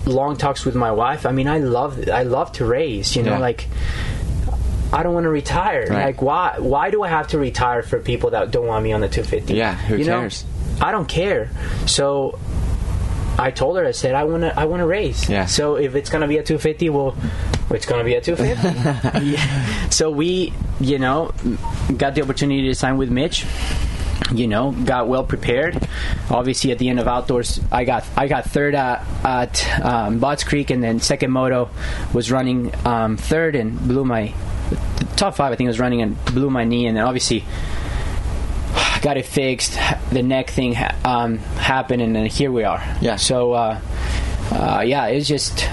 [0.05, 1.25] long talks with my wife.
[1.25, 3.15] I mean, I love I love to race.
[3.15, 3.39] You know, Yeah.
[3.39, 3.67] like
[4.93, 5.88] I don't want to retire.
[5.89, 6.05] Right.
[6.05, 9.01] Like why why do I have to retire for people that don't want me on
[9.01, 9.53] the 250?
[9.55, 10.19] Yeah, who you know?
[10.21, 10.45] cares?
[10.82, 11.49] I don't care.
[11.86, 12.39] So
[13.39, 15.30] I told her I said I want to I want to race.
[15.30, 15.45] Yeah.
[15.45, 17.15] So if it's going to be a 250, well
[17.69, 19.25] it's going to be a 250.
[19.25, 19.89] yeah.
[19.89, 21.32] So we, you know,
[21.97, 23.45] got the opportunity to sign with Mitch
[24.34, 25.88] you know, got well prepared.
[26.30, 30.43] Obviously, at the end of outdoors, I got I got third at, at um, Budds
[30.43, 31.69] Creek, and then second moto
[32.13, 34.34] was running um, third and blew my
[35.15, 35.52] top five.
[35.52, 37.43] I think was running and blew my knee, and then obviously
[39.01, 39.77] got it fixed.
[40.12, 42.83] The neck thing ha- um, happened, and then here we are.
[43.01, 43.15] Yeah.
[43.17, 43.79] So uh,
[44.51, 45.67] uh, yeah, it's just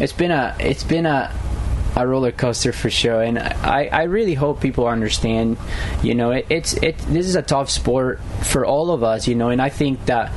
[0.00, 1.32] it's been a it's been a
[1.94, 5.58] a roller coaster for sure and I, I really hope people understand
[6.02, 9.34] you know it, it's it this is a tough sport for all of us you
[9.34, 10.32] know and I think that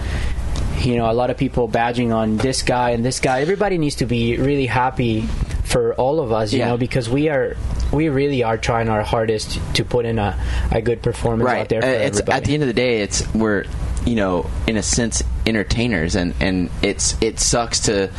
[0.81, 3.95] you know a lot of people badging on this guy and this guy everybody needs
[3.95, 5.21] to be really happy
[5.75, 6.69] for all of us you Yeah.
[6.69, 7.57] know because we are
[7.91, 10.39] we really are trying our hardest to put in a,
[10.71, 13.01] a good performance out there for Uh, it's everybody at the end of the day,
[13.01, 13.65] it's we're
[14.05, 18.09] you know in a sense entertainers, and and it's it sucks to.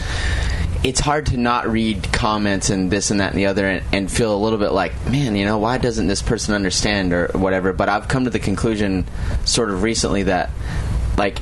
[0.84, 4.12] It's hard to not read comments and this and that and the other and, and
[4.12, 7.72] feel a little bit like, man, you know, why doesn't this person understand or whatever?
[7.72, 9.04] But I've come to the conclusion,
[9.44, 10.50] sort of recently, that
[11.16, 11.40] like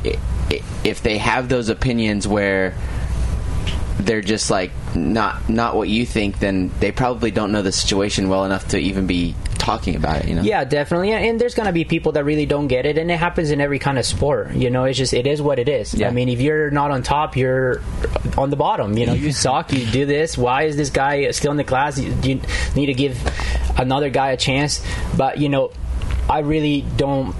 [0.84, 2.72] if they have those opinions where
[3.98, 8.28] they're just like not not what you think, then they probably don't know the situation
[8.28, 10.28] well enough to even be talking about it.
[10.28, 10.42] You know?
[10.42, 11.12] Yeah, definitely.
[11.12, 13.50] And, and there's going to be people that really don't get it, and it happens
[13.50, 14.52] in every kind of sport.
[14.52, 15.94] You know, it's just it is what it is.
[15.94, 16.08] Yeah.
[16.08, 17.80] I mean, if you're not on top, you're
[18.36, 18.98] on the bottom.
[18.98, 19.72] You know, you suck.
[19.72, 20.36] You do this.
[20.36, 21.98] Why is this guy still in the class?
[21.98, 22.40] You, you
[22.74, 23.18] need to give
[23.78, 24.84] another guy a chance.
[25.16, 25.72] But you know,
[26.28, 27.34] I really don't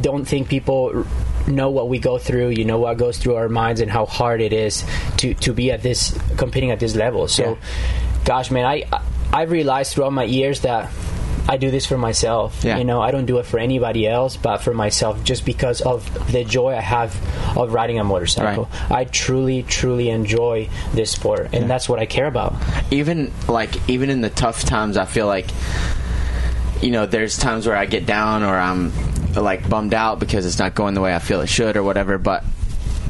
[0.00, 1.06] don't think people
[1.48, 4.40] know what we go through you know what goes through our minds and how hard
[4.40, 4.84] it is
[5.16, 7.58] to to be at this competing at this level so
[8.24, 8.84] gosh man i
[9.32, 10.90] i've realized throughout my years that
[11.50, 12.62] I do this for myself.
[12.62, 12.76] Yeah.
[12.76, 16.04] You know, I don't do it for anybody else, but for myself, just because of
[16.30, 17.16] the joy I have
[17.56, 18.68] of riding a motorcycle.
[18.70, 18.90] Right.
[18.90, 22.54] I truly, truly enjoy this sport, and that's what I care about.
[22.90, 25.48] even like even in the tough times i feel like
[26.82, 28.92] you know there's times where i get down or i'm
[29.34, 32.18] like bummed out because it's not going the way i feel it should or whatever
[32.18, 32.44] but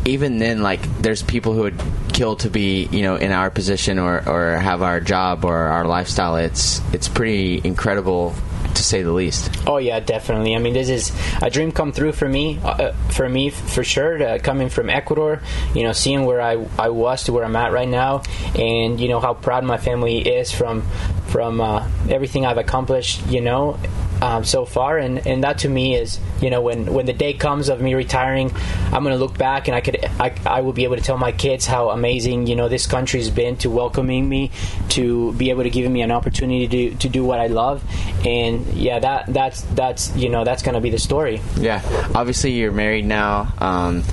[0.05, 1.81] even then like there's people who would
[2.13, 5.85] kill to be you know in our position or or have our job or our
[5.85, 6.37] lifestyle.
[6.37, 8.35] It's it's pretty incredible
[8.79, 10.57] to say the least Oh yeah, definitely.
[10.57, 11.13] I mean, this is
[11.43, 12.59] a dream come true for me.
[12.65, 14.23] Uh, for me, for sure.
[14.23, 15.43] Uh, coming from Ecuador,
[15.75, 18.23] you know, seeing where I, I was to where I'm at right now,
[18.55, 20.83] and you know how proud my family is from
[21.27, 23.27] from uh, everything I've accomplished.
[23.27, 23.79] You know,
[24.21, 27.35] um, so far, and, and that to me is you know when when the day
[27.35, 28.51] comes of me retiring,
[28.87, 31.33] I'm gonna look back and I could I, I will be able to tell my
[31.33, 34.51] kids how amazing you know this country's been to welcoming me,
[34.91, 37.83] to be able to give me an opportunity to to do what I love,
[38.27, 41.41] and yeah, that that's that's you know that's gonna be the story.
[41.57, 41.83] Yeah,
[42.15, 43.53] obviously you're married now.
[43.59, 44.05] Um,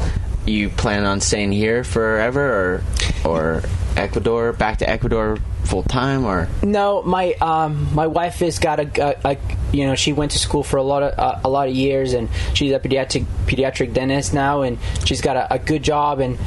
[0.45, 2.83] you plan on staying here forever,
[3.25, 3.63] or or
[3.95, 9.17] Ecuador, back to Ecuador full time, or No, my um, my wife has got a,
[9.27, 9.37] a, a
[9.71, 12.13] you know she went to school for a lot of uh, a lot of years
[12.13, 16.37] and she's a pediatric pediatric dentist now and she's got a, a good job and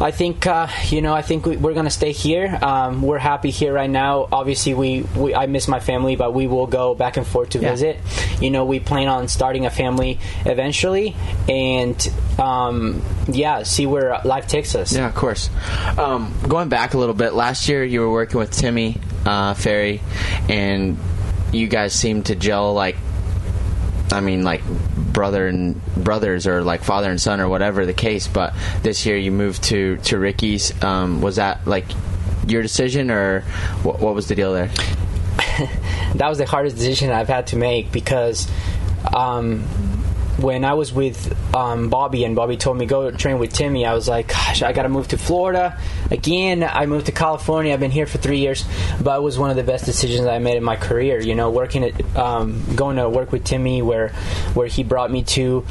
[0.00, 2.58] I think uh, you know I think we, we're gonna stay here.
[2.60, 4.28] Um, we're happy here right now.
[4.32, 7.60] Obviously, we, we I miss my family, but we will go back and forth to
[7.60, 7.70] Yeah.
[7.70, 7.98] visit.
[8.40, 11.14] You know, we plan on starting a family eventually,
[11.48, 11.96] and
[12.38, 14.92] um, yeah, see where life takes us.
[14.92, 15.48] Yeah, of course.
[15.96, 20.00] Um, going back a little bit, last year you were working with Timmy uh, Ferry,
[20.48, 20.98] and
[21.52, 22.96] you guys seemed to gel like,
[24.14, 24.62] I mean, like
[24.96, 28.26] brother and brothers, or like father and son, or whatever the case.
[28.28, 30.72] But this year you moved to to Ricky's.
[30.82, 31.86] Um, was that like
[32.46, 33.40] your decision, or
[33.82, 34.68] what, what was the deal there?
[36.14, 38.48] that was the hardest decision I've had to make because
[39.14, 39.64] um,
[40.38, 43.94] when I was with um, Bobby and Bobby told me go train with Timmy, I
[43.94, 45.78] was like, gosh, I got to move to Florida
[46.10, 46.62] again.
[46.64, 47.72] I moved to California.
[47.72, 48.64] I've been here for three years,
[49.00, 51.20] but it was one of the best decisions I made in my career.
[51.20, 54.08] You know, working at um, going to work with Timmy where
[54.54, 55.64] where he brought me to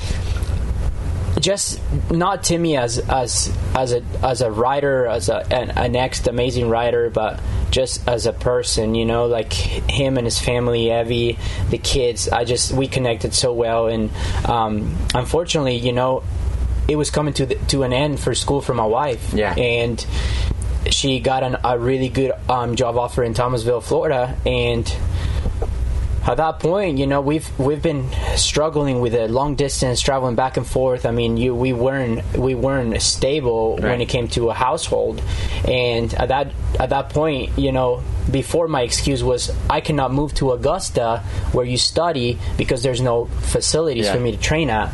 [1.39, 6.28] just not Timmy as as as a as a writer, as a, an, a next
[6.28, 7.39] amazing writer, but
[7.72, 11.38] just as a person, you know, like him and his family, Evie,
[11.69, 12.30] the kids.
[12.30, 14.12] I just we connected so well, and
[14.46, 16.24] um, unfortunately, you know,
[16.88, 19.34] it was coming to the, to an end for school for my wife.
[19.34, 19.56] Yeah.
[19.56, 20.06] and
[20.89, 24.93] she got an, a really good um, job offer in Thomasville, Florida, and
[26.25, 30.55] at that point, you know, we've we've been struggling with a long distance traveling back
[30.57, 31.05] and forth.
[31.05, 35.21] I mean, you we weren't we weren't stable when it came to a household,
[35.67, 40.33] and at that at that point, you know, before my excuse was I cannot move
[40.36, 41.19] to Augusta
[41.51, 44.13] where you study because there's no facilities Yeah.
[44.13, 44.91] for me to train at.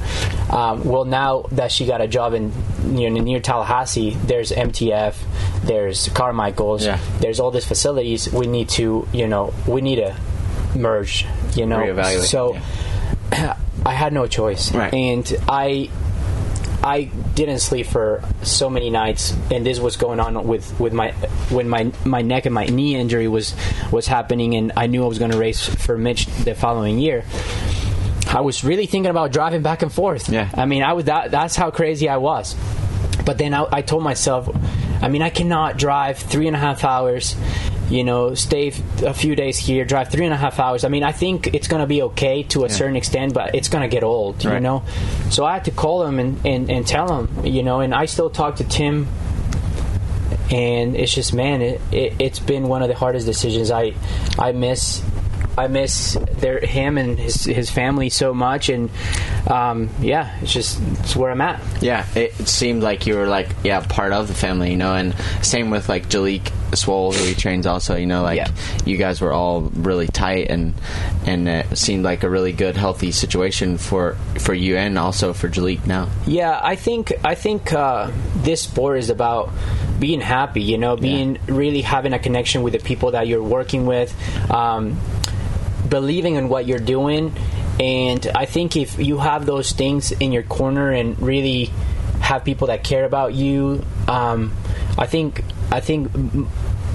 [0.49, 2.51] Um, well, now that she got a job in
[2.97, 5.15] you know near Tallahassee, there's MTF,
[5.63, 6.97] there's Carmichael's, Yeah.
[7.19, 8.31] there's all these facilities.
[8.33, 10.15] We need to you know we need to
[10.75, 11.25] merge.
[11.55, 12.57] You know, Reevaluate, so.
[13.85, 14.93] I had no choice, Right.
[14.93, 15.89] and I
[16.83, 17.03] I
[17.35, 21.11] didn't sleep for so many nights, and this was going on with, with my
[21.49, 23.55] when my my neck and my knee injury was
[23.91, 27.23] was happening, and I knew I was going to race for Mitch the following year.
[28.27, 30.29] I was really thinking about driving back and forth.
[30.29, 30.49] Yeah.
[30.53, 31.31] I mean, I was that.
[31.31, 32.55] That's how crazy I was.
[33.25, 34.49] But then I, I told myself,
[35.01, 37.35] I mean, I cannot drive three and a half hours.
[37.89, 40.83] You know, stay f- a few days here, drive three and a half hours.
[40.83, 43.67] I mean, I think it's going to be okay to a certain extent, but it's
[43.67, 44.83] going to get old, you know?
[45.31, 48.05] So I had to call him and, and, and tell him, you know, and I
[48.05, 49.07] still talk to Tim
[50.51, 53.93] and it's just man it, it it's been one of the hardest decisions i
[54.39, 55.03] i miss
[55.59, 58.89] I miss their him and his his family so much, and
[59.47, 61.59] um, yeah, it's just it's where I'm at.
[61.81, 65.13] Yeah, it seemed like you were like yeah part of the family, you know, and
[65.41, 68.49] same with like Jalek Swoll who he trains also, you know, like Yeah.
[68.85, 70.73] you guys were all really tight and
[71.25, 75.49] and it seemed like a really good healthy situation for for you and also for
[75.49, 76.07] Jalek now.
[76.27, 79.49] Yeah, I think I think uh, this sport is about
[79.99, 80.61] being happy.
[80.61, 84.13] You know, being really having a connection with the people that you're working with,
[84.51, 84.97] um,
[85.89, 87.33] believing in what you're doing,
[87.79, 91.71] and I think if you have those things in your corner and really
[92.21, 94.53] have people that care about you, um,
[94.97, 96.11] I think I think.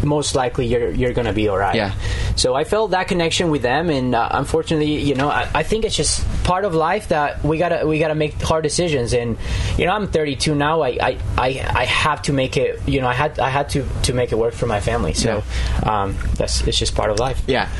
[0.02, 1.74] Most likely, you're you're gonna be all right.
[1.76, 1.94] Yeah.
[2.36, 5.84] So I felt that connection with them, and uh, unfortunately, you know, I, I think
[5.84, 9.12] it's just part of life that we gotta we gotta make hard decisions.
[9.12, 9.36] And
[9.78, 10.82] you know, I'm 32 now.
[10.82, 12.86] I I, I, I have to make it.
[12.88, 15.14] You know, I had I had to to make it work for my family.
[15.14, 15.42] So
[15.84, 17.42] um, that's it's just part of life.
[17.46, 17.70] Yeah,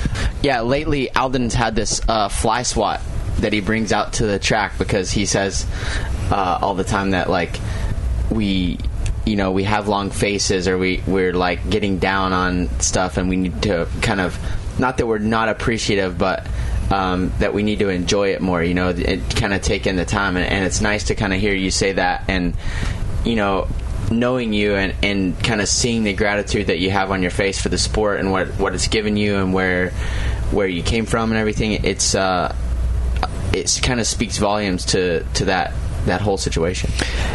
[0.43, 0.61] yeah.
[0.61, 3.01] Lately, Aldon's had this uh, fly swat
[3.39, 5.67] that he brings out to the track because he says
[6.31, 7.59] uh, all the time that like
[8.31, 8.79] we,
[9.25, 13.29] you know, we have long faces or we we're like getting down on stuff and
[13.29, 14.39] we need to kind of
[14.79, 16.47] not that we're not appreciative, but
[16.91, 18.63] um, that we need to enjoy it more.
[18.63, 21.33] You know, and kind of take in the time, and, and it's nice to kind
[21.33, 22.55] of hear you say that and
[23.25, 23.69] you know
[24.11, 27.61] knowing you and, and kind of seeing the gratitude that you have on your face
[27.61, 29.91] for the sport and what what it's given you and where
[30.51, 32.55] where you came from and everything it's uh
[33.53, 35.73] it kind of speaks volumes to to that
[36.07, 36.91] that whole situation.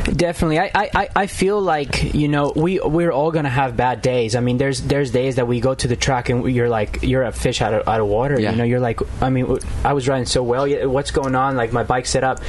[0.06, 4.36] Definitely, I, I, I feel like you know we we're all gonna have bad days.
[4.36, 7.24] I mean, there's there's days that we go to the track and you're like you're
[7.24, 8.40] a fish out of, out of water.
[8.40, 8.52] Yeah.
[8.52, 10.68] You know, you're like I mean, I was riding so well.
[10.90, 11.56] What's going on?
[11.56, 12.40] Like my bike's set up,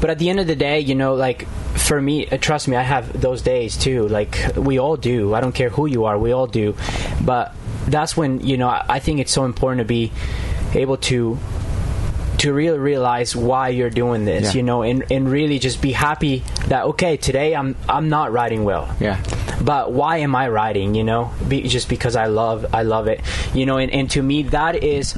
[0.00, 2.76] but at the end of the day, you know, like for me, uh, trust me,
[2.76, 4.08] I have those days too.
[4.08, 5.34] Like we all do.
[5.34, 6.76] I don't care who you are, we all do.
[7.24, 7.54] But
[7.86, 10.12] that's when you know I think it's so important to be
[10.74, 11.38] able to
[12.38, 14.58] to really realize why you're doing this, Yeah.
[14.58, 18.64] you know, and, and really just be happy that okay, today I'm I'm not riding
[18.64, 18.94] well.
[19.00, 19.22] Yeah.
[19.60, 21.32] But why am I riding, you know?
[21.48, 23.20] Be, just because I love I love it.
[23.54, 25.16] You know, and, and to me that is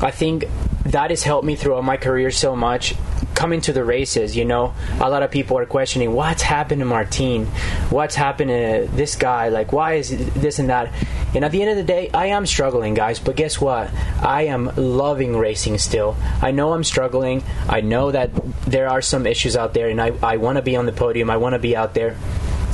[0.00, 0.44] I think
[0.86, 2.94] that has helped me throughout my career so much.
[3.34, 6.84] Coming to the races, you know, a lot of people are questioning what's happened to
[6.84, 7.46] Martine,
[7.90, 10.92] what's happened to this guy, like why is this and that.
[11.34, 13.18] And at the end of the day, I am struggling, guys.
[13.18, 13.90] But guess what?
[14.22, 16.16] I am loving racing still.
[16.40, 17.42] I know I'm struggling.
[17.68, 18.30] I know that
[18.66, 21.30] there are some issues out there, and I, I want to be on the podium.
[21.30, 22.16] I want to be out there.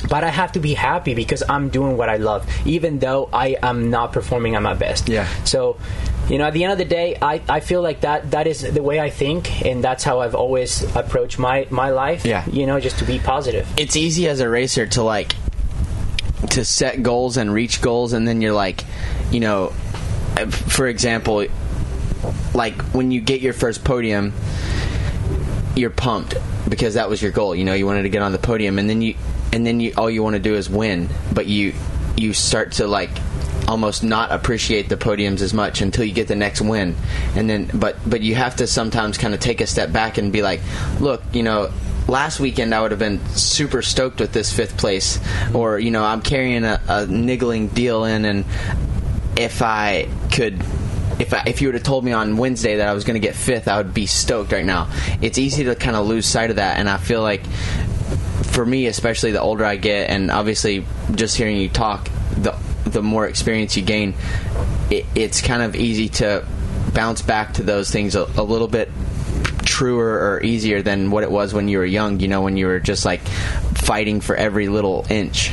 [0.08, 3.56] But I have to be happy because I'm doing what I love, even though I
[3.62, 5.08] am not performing at my best.
[5.08, 5.26] Yeah.
[5.44, 5.76] So,
[6.28, 8.60] you know, at the end of the day, I, I feel like that that is
[8.62, 12.24] the way I think, and that's how I've always approached my, my life.
[12.24, 12.48] Yeah.
[12.48, 13.66] You know, just to be positive.
[13.76, 15.34] it's easy as a racer to like
[16.50, 18.84] to set goals and reach goals and then you're like
[19.30, 19.68] you know
[20.48, 21.44] for example
[22.54, 24.32] like when you get your first podium
[25.76, 26.34] you're pumped
[26.68, 28.88] because that was your goal you know you wanted to get on the podium and
[28.88, 29.14] then you
[29.52, 31.74] and then you all you want to do is win but you
[32.16, 33.10] you start to like
[33.70, 36.96] almost not appreciate the podiums as much until you get the next win
[37.36, 40.32] and then but but you have to sometimes kind of take a step back and
[40.32, 40.60] be like
[40.98, 41.70] look you know
[42.08, 45.20] last weekend I would have been super stoked with this fifth place
[45.54, 48.44] or you know I'm carrying a, a niggling deal in and
[49.36, 50.60] if I could
[51.20, 53.24] if I, if you would have told me on Wednesday that I was going to
[53.24, 54.90] get fifth, I would be stoked right now.
[55.20, 57.44] It's easy to kind of lose sight of that, and I feel like
[58.52, 62.08] for me, especially the older I get, and obviously just hearing you talk,
[62.38, 64.14] the the more experience you gain,
[64.90, 66.46] it, it's kind of easy to
[66.94, 68.90] bounce back to those things a, a little bit
[69.64, 72.20] truer or easier than what it was when you were young.
[72.20, 75.52] You know, when you were just like fighting for every little inch.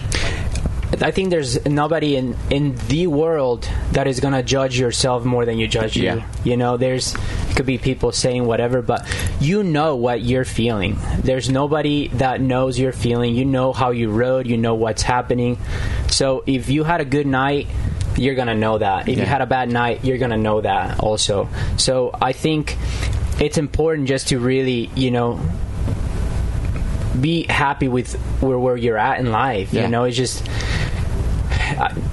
[1.02, 5.60] I think there's nobody in in the world that is gonna judge yourself more than
[5.60, 6.24] you judge you.
[6.44, 7.14] You know, there's
[7.58, 9.06] could be people saying whatever, but
[9.42, 10.98] you know what you're feeling.
[11.18, 13.36] There's nobody that knows you're feeling.
[13.36, 14.48] You know how you rode.
[14.48, 15.58] You know what's happening.
[16.10, 17.68] So if you had a good night.
[18.20, 19.08] You're gonna know that.
[19.08, 21.48] If you had a bad night, you're gonna know that also.
[21.78, 22.76] So I think
[23.40, 25.40] it's important just to really, you know,
[27.22, 29.72] be happy with where, where you're at in life.
[29.72, 29.84] Yeah.
[29.84, 30.44] You know, it's just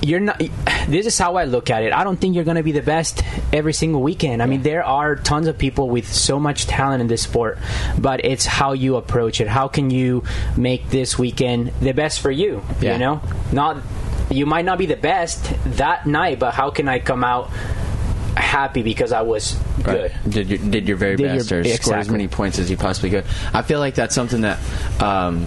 [0.02, 0.42] you're not.
[0.88, 1.92] This is how I look at it.
[1.92, 4.42] I don't think you're going to be the best every single weekend.
[4.42, 7.58] I mean, there are tons of people with so much talent in this sport,
[7.98, 9.48] but it's how you approach it.
[9.48, 10.24] How can you
[10.56, 12.62] make this weekend the best for you?
[12.80, 12.94] Yeah.
[12.94, 13.78] You know, not
[14.30, 17.50] you might not be the best that night, but how can I come out
[18.36, 20.12] happy because I was good?
[20.28, 22.76] Did your, did your very Did your- best or score as many points as you
[22.76, 23.24] possibly could.
[23.52, 24.58] I feel like that's something that
[25.02, 25.46] um,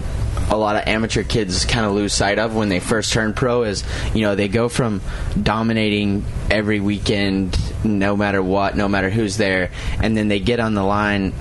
[0.50, 3.64] a lot of amateur kids kind of lose sight of when they first turn pro.
[3.64, 3.84] Is
[4.14, 5.00] you know they go from
[5.40, 9.70] dominating every weekend, no matter what, no matter who's there,
[10.02, 11.32] and then they get on the line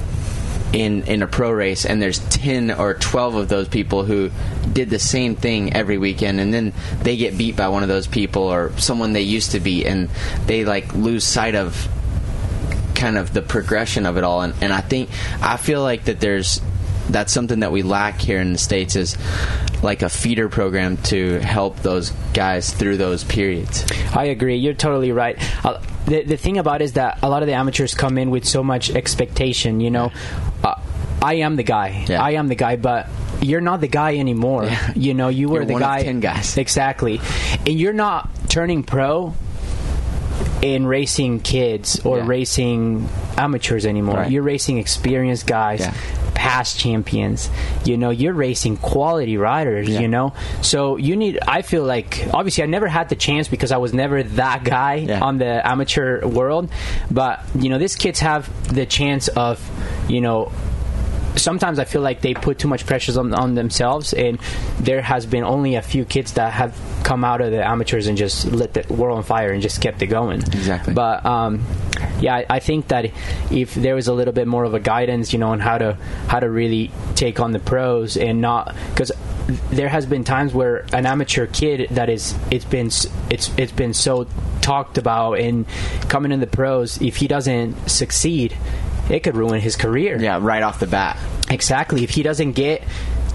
[0.74, 4.30] in in a pro race and there's 10 or 12 of those people who
[4.74, 8.08] did the same thing every weekend and then they get beat by one of those
[8.08, 10.10] people or someone they used to beat and
[10.46, 11.88] they like lose sight of
[12.96, 15.10] kind of the progression of it all and, and I think
[15.42, 16.62] I feel like that there's
[17.10, 19.18] that's something that we lack here in the states is
[19.82, 23.86] like a feeder program to help those guys through those periods.
[24.14, 24.58] I agree.
[24.58, 25.38] You're totally right.
[25.66, 28.30] Uh, the, the thing about it is that a lot of the amateurs come in
[28.32, 29.80] with so much expectation.
[29.80, 30.12] You know,
[30.64, 30.76] uh,
[31.22, 32.06] I am the guy.
[32.08, 32.22] Yeah.
[32.24, 33.08] I am the guy, but
[33.42, 34.66] you're not the guy anymore.
[34.66, 34.94] Yeah.
[34.96, 36.04] You know, you were You're the one of guy.
[36.04, 36.58] 10 guys.
[36.58, 37.20] Exactly,
[37.66, 39.34] and you're not turning pro
[40.62, 42.28] in racing kids or Yeah.
[42.28, 44.16] racing amateurs anymore.
[44.18, 44.32] Right.
[44.32, 45.82] You're racing experienced guys.
[45.82, 45.94] Yeah.
[46.38, 47.50] Past champions,
[47.84, 50.02] you know, you're racing quality riders, Yeah.
[50.02, 50.34] you know.
[50.62, 51.40] So you need.
[51.48, 54.96] I feel like obviously I never had the chance because I was never that guy
[54.96, 55.20] Yeah.
[55.20, 56.70] on the amateur world.
[57.10, 59.60] But you know, these kids have the chance of,
[60.08, 60.52] you know,
[61.38, 64.40] sometimes I feel like they put too much pressures on, on themselves, and
[64.80, 68.18] there has been only a few kids that have come out of the amateurs and
[68.18, 70.42] just lit the world on fire and just kept it going.
[70.42, 70.94] Exactly.
[70.94, 71.66] But um,
[72.20, 73.12] yeah, I, I think that
[73.52, 75.98] if there was a little bit more of a guidance, you know, on how to
[76.28, 79.12] how to really take on the pros and not because
[79.48, 82.88] there has been times where an amateur kid that is it's been
[83.30, 84.28] it's it's been so
[84.62, 85.66] talked about and
[86.10, 88.54] coming in the pros if he doesn't succeed
[89.10, 91.18] it could ruin his career Yeah, right off the bat.
[91.50, 92.04] Exactly.
[92.04, 92.84] If he doesn't get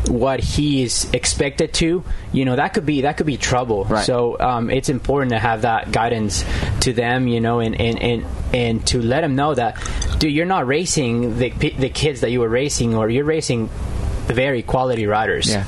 [0.08, 2.02] what he's expected to,
[2.32, 3.84] you know, that could be that could be trouble.
[3.84, 4.04] Right.
[4.04, 6.44] So um, it's important to have that guidance
[6.80, 9.76] to them, you know, and and, and and to let them know that,
[10.18, 13.68] dude, you're not racing the the kids that you were racing, or you're racing
[14.26, 15.48] very quality riders.
[15.50, 15.64] Yeah.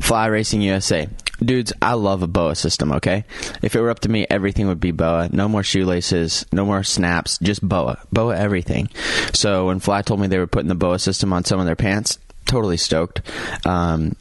[0.00, 1.08] Fly Racing USA.
[1.44, 3.24] Dudes, I love a BOA system, okay?
[3.62, 5.30] If it were up to me, everything would be BOA.
[5.32, 7.98] No more shoelaces, no more snaps, just BOA.
[8.12, 8.88] BOA everything.
[9.32, 11.76] So when Fly told me they were putting the BOA system on some of their
[11.76, 13.22] pants, totally stoked.
[13.64, 14.16] Um,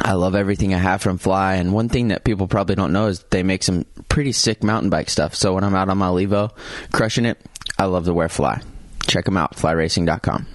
[0.00, 3.06] I love everything I have from Fly, and one thing that people probably don't know
[3.06, 5.34] is they make some pretty sick mountain bike stuff.
[5.34, 6.50] So when I'm out on my Levo,
[6.92, 7.40] crushing it,
[7.78, 8.60] I love to wear Fly.
[9.06, 10.46] Check them out, flyracing.com.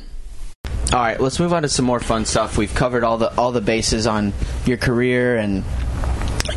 [0.94, 2.58] All right, let's move on to some more fun stuff.
[2.58, 4.34] We've covered all the all the bases on
[4.66, 5.64] your career and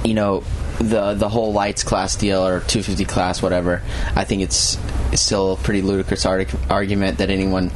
[0.04, 0.42] you know
[0.78, 3.80] the the whole lights class deal or 250 class whatever.
[4.16, 4.76] I think it's,
[5.12, 7.70] it's still a pretty ludicrous arg- argument that anyone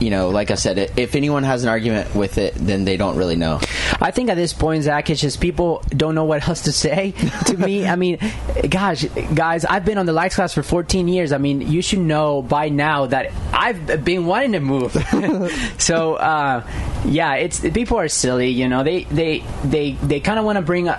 [0.00, 3.16] you know, like I said, if anyone has an argument with it, then they don't
[3.16, 3.60] really know.
[4.00, 7.12] I think at this point, Zach, it's just people don't know what else to say
[7.46, 7.86] to me.
[7.86, 8.18] I mean,
[8.68, 11.32] gosh, guys, I've been on the lights class for 14 years.
[11.32, 14.92] I mean, you should know by now that I've been wanting to move.
[15.78, 16.66] so, uh,
[17.04, 18.48] yeah, it's people are silly.
[18.48, 20.88] You know, they they they they kind of want to bring.
[20.88, 20.98] A,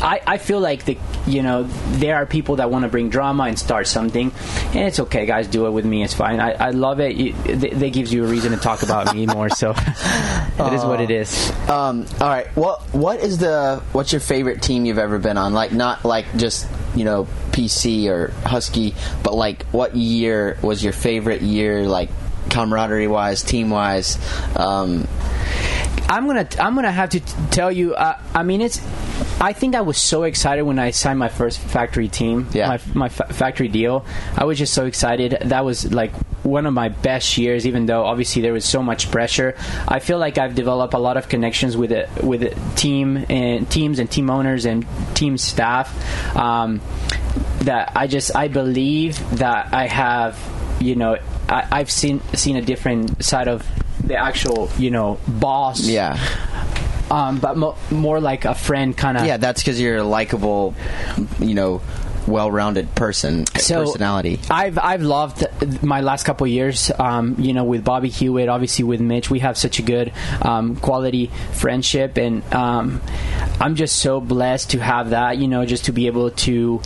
[0.00, 1.64] I I feel like the you know
[1.98, 4.32] there are people that want to bring drama and start something,
[4.66, 5.48] and it's okay, guys.
[5.48, 6.02] Do it with me.
[6.02, 6.40] It's fine.
[6.40, 7.18] I, I love it.
[7.18, 9.48] it they, gives you a reason to talk about me more.
[9.48, 11.50] So it is what it is.
[11.68, 12.46] Um, all right.
[12.56, 15.54] What what is the what's your favorite team you've ever been on?
[15.54, 20.92] Like not like just you know PC or Husky, but like what year was your
[20.92, 21.86] favorite year?
[21.86, 22.10] Like
[22.50, 24.18] camaraderie wise, team wise.
[24.56, 25.06] Um,
[26.10, 27.94] I'm gonna I'm gonna have to t- tell you.
[27.94, 28.80] Uh, I mean, it's.
[29.40, 32.68] I think I was so excited when I signed my first factory team, Yeah.
[32.68, 34.06] my my fa- factory deal.
[34.36, 35.36] I was just so excited.
[35.42, 36.12] That was like
[36.44, 39.54] one of my best years, even though obviously there was so much pressure.
[39.86, 43.68] I feel like I've developed a lot of connections with it with the team and
[43.70, 45.92] teams and team owners and team staff.
[46.36, 46.80] Um,
[47.62, 50.38] that I just I believe that I have,
[50.80, 51.18] you know,
[51.48, 53.66] I, I've seen seen a different side of
[54.04, 56.18] the actual, you know, boss yeah,
[57.10, 59.24] um, but mo- more like a friend kind of.
[59.26, 59.36] yeah.
[59.38, 60.74] That's because you're a likable,
[61.40, 61.80] you know,
[62.26, 64.38] well-rounded person, So personality.
[64.50, 65.46] I've I've loved
[65.82, 66.90] my last couple of years.
[66.98, 70.76] Um, you know, with Bobby Hewitt, obviously with Mitch, we have such a good um,
[70.76, 73.00] quality friendship, and um,
[73.60, 75.38] I'm just so blessed to have that.
[75.38, 76.80] You know, just to be able to.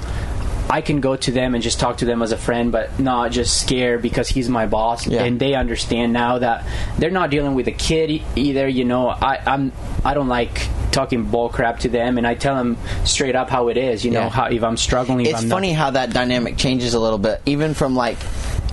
[0.73, 3.31] I can go to them and just talk to them as a friend, but not
[3.31, 5.23] just scare because he's my boss, Yeah.
[5.25, 6.65] and they understand now that
[6.99, 8.67] they're not dealing with a kid either.
[8.67, 9.73] You know, I, I'm
[10.05, 13.69] I don't like talking bull crap to them, and I tell them straight up how
[13.69, 14.05] it is.
[14.05, 14.29] You know, Yeah.
[14.31, 17.41] how if I'm struggling, it's I'm not- funny how that dynamic changes a little bit
[17.47, 18.17] even from like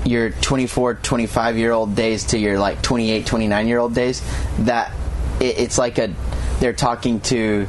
[0.06, 4.22] your 24 25 year old days to your like 28 29 year old days
[4.60, 4.94] that
[5.42, 6.10] it, it's like a
[6.62, 7.68] they're talking to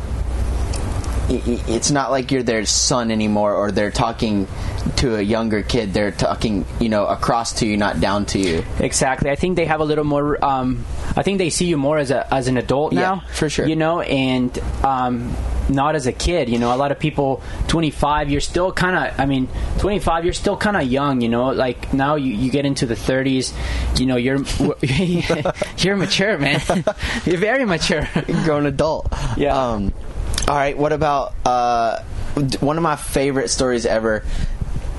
[1.29, 4.49] it's not like you're their son anymore or they're talking
[4.97, 8.65] to a younger kid they're talking you know across to you not down to you
[8.81, 9.31] Exactly.
[9.31, 10.43] I think they have a little more.
[10.45, 10.85] Um,
[11.17, 13.67] I think they see you more as a as an adult Yeah, now, for sure.
[13.67, 15.35] You know, and um,
[15.69, 16.49] not as a kid.
[16.49, 19.21] You know, a lot of people, twenty five, you're still kind of.
[19.21, 19.49] I mean,
[19.79, 21.21] twenty five, you're still kind of young.
[21.21, 23.53] You know, like now you, you get into the thirties.
[23.97, 24.43] You know, you're
[25.79, 26.61] you're mature, man.
[27.25, 28.09] you're very mature.
[28.45, 29.13] grown adult.
[29.37, 29.57] Yeah.
[29.57, 29.93] Um,
[30.51, 30.77] all right.
[30.77, 32.03] What about uh,
[32.59, 34.25] one of my favorite stories ever?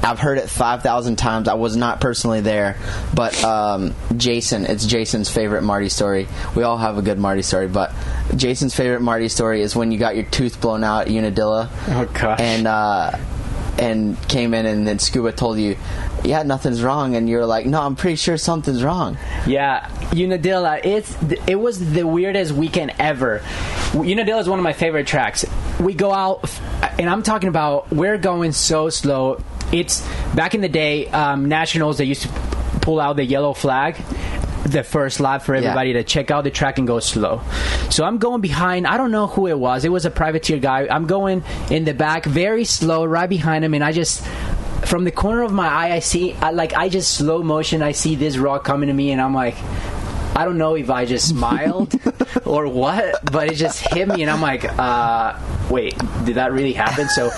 [0.02, 1.49] I've heard it five thousand times.
[1.49, 2.78] I was not personally there,
[3.14, 4.66] but um, Jason.
[4.66, 6.30] It's Jason's favorite Marty story.
[6.56, 7.93] We all have a good Marty story, but
[8.34, 11.70] Jason's favorite Marty story is when you got your tooth blown out at Unadilla.
[11.89, 12.39] Oh, gosh.
[12.39, 13.20] And uh,
[13.78, 15.76] and came in, and then Scuba told you,
[16.24, 20.80] "Yeah, nothing's wrong," and you're like, "No, I'm pretty sure something's wrong." Yeah, Unadilla.
[20.82, 21.14] It's
[21.45, 23.41] it was the weirdest weekend ever.
[23.94, 25.46] Unadilla is one of my favorite tracks.
[25.80, 26.50] We go out,
[26.98, 29.44] and I'm talking about we're going so slow.
[29.72, 30.02] It's
[30.34, 31.98] back in the day, um, nationals.
[31.98, 32.30] They used to
[32.82, 34.02] pull out the yellow flag.
[34.64, 37.42] The first lap for everybody to check out the track and go slow.
[37.89, 38.86] So I'm going behind.
[38.86, 39.84] I don't know who it was.
[39.84, 40.88] It was a privateer guy.
[40.89, 44.24] I'm going in the back, very slow, right behind him, and I just
[44.86, 47.82] from the corner of my eye, I see, I, like, I just slow motion.
[47.82, 49.56] I see this rock coming to me, and I'm like,
[50.36, 51.93] I don't know if I just smiled
[52.45, 55.38] or what, but it just hit me, and I'm like, uh,
[55.69, 57.09] wait, did that really happen?
[57.09, 57.29] So,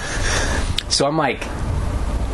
[0.90, 1.46] so I'm like,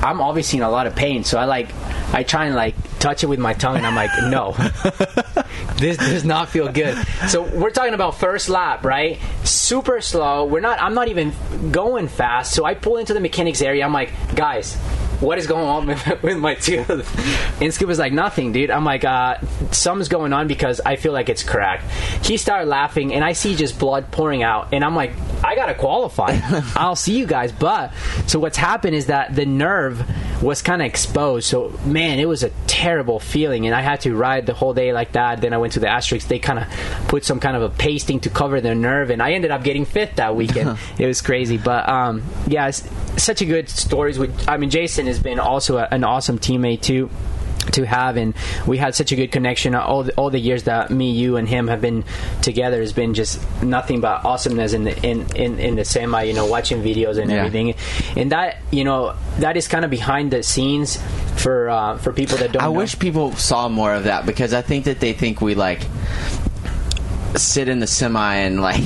[0.04, 1.24] I'm obviously in a lot of pain.
[1.24, 1.70] So I like,
[2.14, 4.52] I try and like touch it with my tongue, and I'm like, no,
[5.78, 6.98] this does not feel good.
[7.30, 9.18] So we're talking about first lap, right?
[9.44, 10.46] Super slow.
[10.46, 10.82] We're not.
[10.82, 11.34] I'm not even
[11.72, 12.54] going fast.
[12.54, 13.86] So I pull into the mechanics area.
[13.86, 14.78] I'm like, guys,
[15.20, 15.88] what is going on
[16.22, 16.90] with, my tooth?
[17.62, 18.72] And Scoop was like, nothing, dude.
[18.72, 19.40] I'm like, uh,
[19.72, 21.90] something's going on because I feel like it's cracked.
[22.26, 25.14] He started laughing, and I see just blood pouring out, and I'm like,
[25.44, 26.38] I gotta qualify.
[26.76, 27.52] I'll see you guys.
[27.52, 27.94] But
[28.28, 30.06] so what's happened is that the nerve
[30.42, 31.48] was kind of exposed.
[31.48, 34.94] So man, it was a terrible feeling, and I had to ride the whole day
[34.94, 35.42] like that.
[35.42, 36.28] Then I went to the Asterisk.
[36.28, 36.68] They kind of
[37.08, 39.86] put some kind of a pasting to cover the nerve, and I ended up getting
[39.86, 40.78] fifth that weekend.
[40.98, 44.20] it was crazy, but um, yeah, it's such a good stories.
[44.20, 47.10] With I mean, Jason has been also a, an awesome teammate too
[47.74, 48.34] to have and
[48.66, 51.48] we had such a good connection all the, all the years that me you and
[51.48, 52.04] him have been
[52.42, 56.34] together has been just nothing but awesomeness in the in in, in the semi you
[56.34, 57.38] know watching videos and Yeah.
[57.44, 57.76] everything
[58.16, 60.98] and that you know that is kind of behind the scenes
[61.36, 62.72] for uh, for people that don't I know.
[62.72, 65.82] wish people saw more of that because I think that they think we like
[67.36, 68.84] sit in the semi and like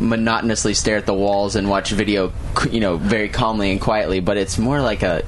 [0.00, 2.32] monotonously stare at the walls and watch video,
[2.70, 4.20] you know, very calmly and quietly.
[4.20, 5.24] But it's more like a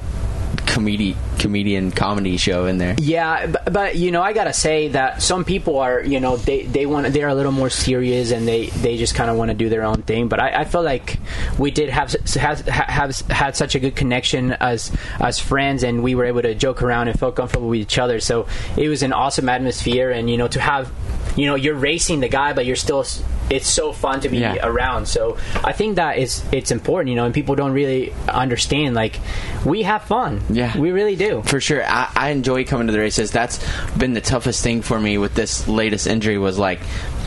[0.71, 2.95] comedy, comedian comedy show in there.
[2.97, 6.63] Yeah, but, but you know, I gotta say that some people are, you know, they
[6.63, 9.55] they want they're a little more serious and they they just kind of want to
[9.55, 10.29] do their own thing.
[10.29, 11.19] But I, I feel like
[11.59, 16.15] we did have have have had such a good connection as as friends, and we
[16.15, 18.21] were able to joke around and feel comfortable with each other.
[18.21, 18.47] So
[18.77, 20.89] it was an awesome atmosphere, and you know, to have,
[21.35, 23.05] you know, you're racing the guy, but you're still.
[23.51, 24.55] It's so fun to be Yeah.
[24.65, 25.07] around.
[25.07, 28.95] So I think that is it's important, you know, and people don't really understand.
[28.95, 29.19] Like
[29.65, 30.41] we have fun.
[30.49, 30.77] Yeah.
[30.77, 31.41] we really do.
[31.45, 33.31] For sure, I, I enjoy coming to the races.
[33.31, 33.59] That's
[33.97, 36.37] been the toughest thing for me with this latest injury.
[36.37, 36.79] Was like,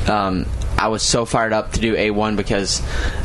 [0.08, 0.46] um,
[0.76, 2.82] I was so fired up to do A1 because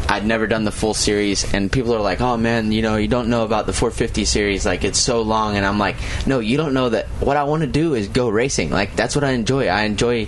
[0.08, 3.08] I'd never done the full series, and people are like, "Oh man, you know, you
[3.08, 4.66] don't know about the 450 series.
[4.66, 5.95] Like, it's so long." And I'm like,
[6.26, 7.08] "No, you don't know that.
[7.20, 8.70] What I want to do is go racing.
[8.70, 9.68] Like, that's what I enjoy.
[9.68, 10.28] I enjoy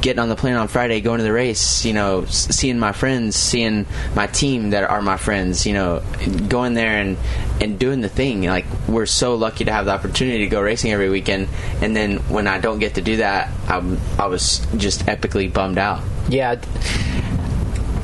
[0.00, 1.84] getting on the plane on Friday, going to the race.
[1.84, 5.66] You know, seeing my friends, seeing my team that are my friends.
[5.66, 6.02] You know,
[6.48, 7.16] going there and
[7.60, 8.42] and doing the thing.
[8.42, 11.48] Like, we're so lucky to have the opportunity to go racing every weekend.
[11.82, 15.78] And then when I don't get to do that, I'm, I was just epically bummed
[15.78, 16.02] out.
[16.28, 16.60] Yeah.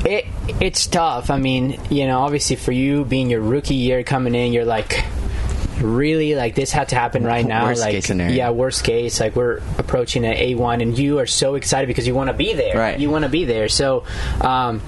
[0.05, 0.25] It
[0.59, 1.29] it's tough.
[1.29, 5.03] I mean, you know, obviously for you being your rookie year coming in, you're like
[5.81, 7.65] really like this had to happen right now.
[7.65, 8.33] Worst like case scenario.
[8.35, 9.19] yeah, worst case.
[9.19, 12.35] Like we're approaching an A one, and you are so excited because you want to
[12.35, 12.77] be there.
[12.77, 12.99] Right.
[12.99, 13.69] You want to be there.
[13.69, 14.05] So.
[14.41, 14.81] um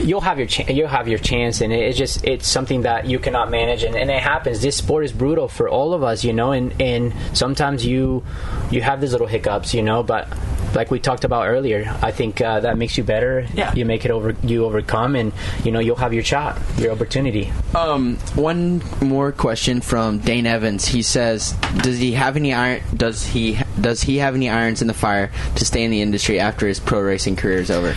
[0.00, 3.06] You'll have your ch- you'll have your chance, and it, it's just it's something that
[3.06, 4.60] you cannot manage, and, and it happens.
[4.60, 8.24] This sport is brutal for all of us, you know, and, and sometimes you
[8.70, 10.28] you have these little hiccups, you know, but
[10.74, 13.46] like we talked about earlier, I think uh, that makes you better.
[13.54, 13.74] Yeah.
[13.74, 15.32] You make it over, you overcome, and
[15.64, 17.52] you know you'll have your shot, your opportunity.
[17.74, 20.86] Um, one more question from Dane Evans.
[20.86, 22.82] He says, "Does he have any iron?
[22.94, 26.38] Does he does he have any irons in the fire to stay in the industry
[26.38, 27.94] after his pro racing career is over?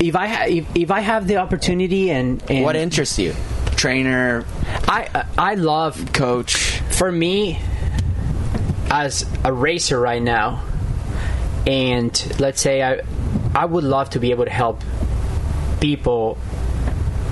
[0.00, 3.34] If I ha- if, if I have the opportunity and, and What interests you?
[3.76, 4.44] Trainer,
[4.88, 6.80] I I love coach?
[6.90, 7.58] for me
[8.90, 10.62] as a racer right now
[11.66, 13.00] and let's say i
[13.54, 14.82] i would love to be able to help
[15.80, 16.36] people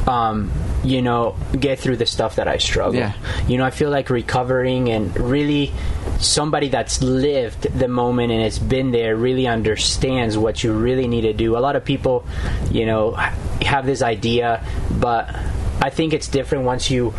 [0.06, 0.50] um
[0.84, 3.12] you know get through the stuff that i struggle Yeah.
[3.48, 5.72] you know i feel like recovering and really
[6.20, 11.22] somebody that's lived the moment and has been there really understands what you really need
[11.22, 12.24] to do a lot of people
[12.70, 13.12] you know
[13.62, 14.64] have this idea
[15.00, 15.34] but
[15.82, 17.12] i think it's different once you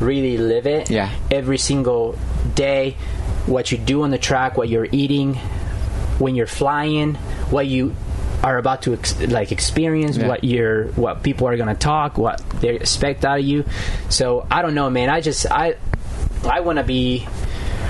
[0.00, 1.10] really live it Yeah.
[1.30, 2.18] every single
[2.54, 2.96] day
[3.46, 5.34] what you do on the track what you're eating
[6.18, 7.14] when you're flying
[7.50, 7.94] what you
[8.44, 10.28] are about to ex- like experience Yeah.
[10.28, 13.64] what you're what people are to talk what they expect out of you
[14.10, 15.74] so i don't know man i just i
[16.44, 17.26] i want to be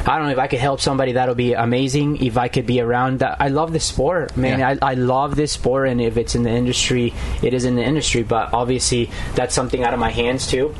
[0.06, 1.12] I don't know if I could help somebody.
[1.12, 2.18] That'll be amazing.
[2.22, 4.58] If I could be around that, I love this sport, man.
[4.58, 4.76] Yeah.
[4.82, 7.82] I, I love this sport, and if it's in the industry, it is in the
[7.82, 8.22] industry.
[8.22, 10.74] But obviously, that's something out of my hands too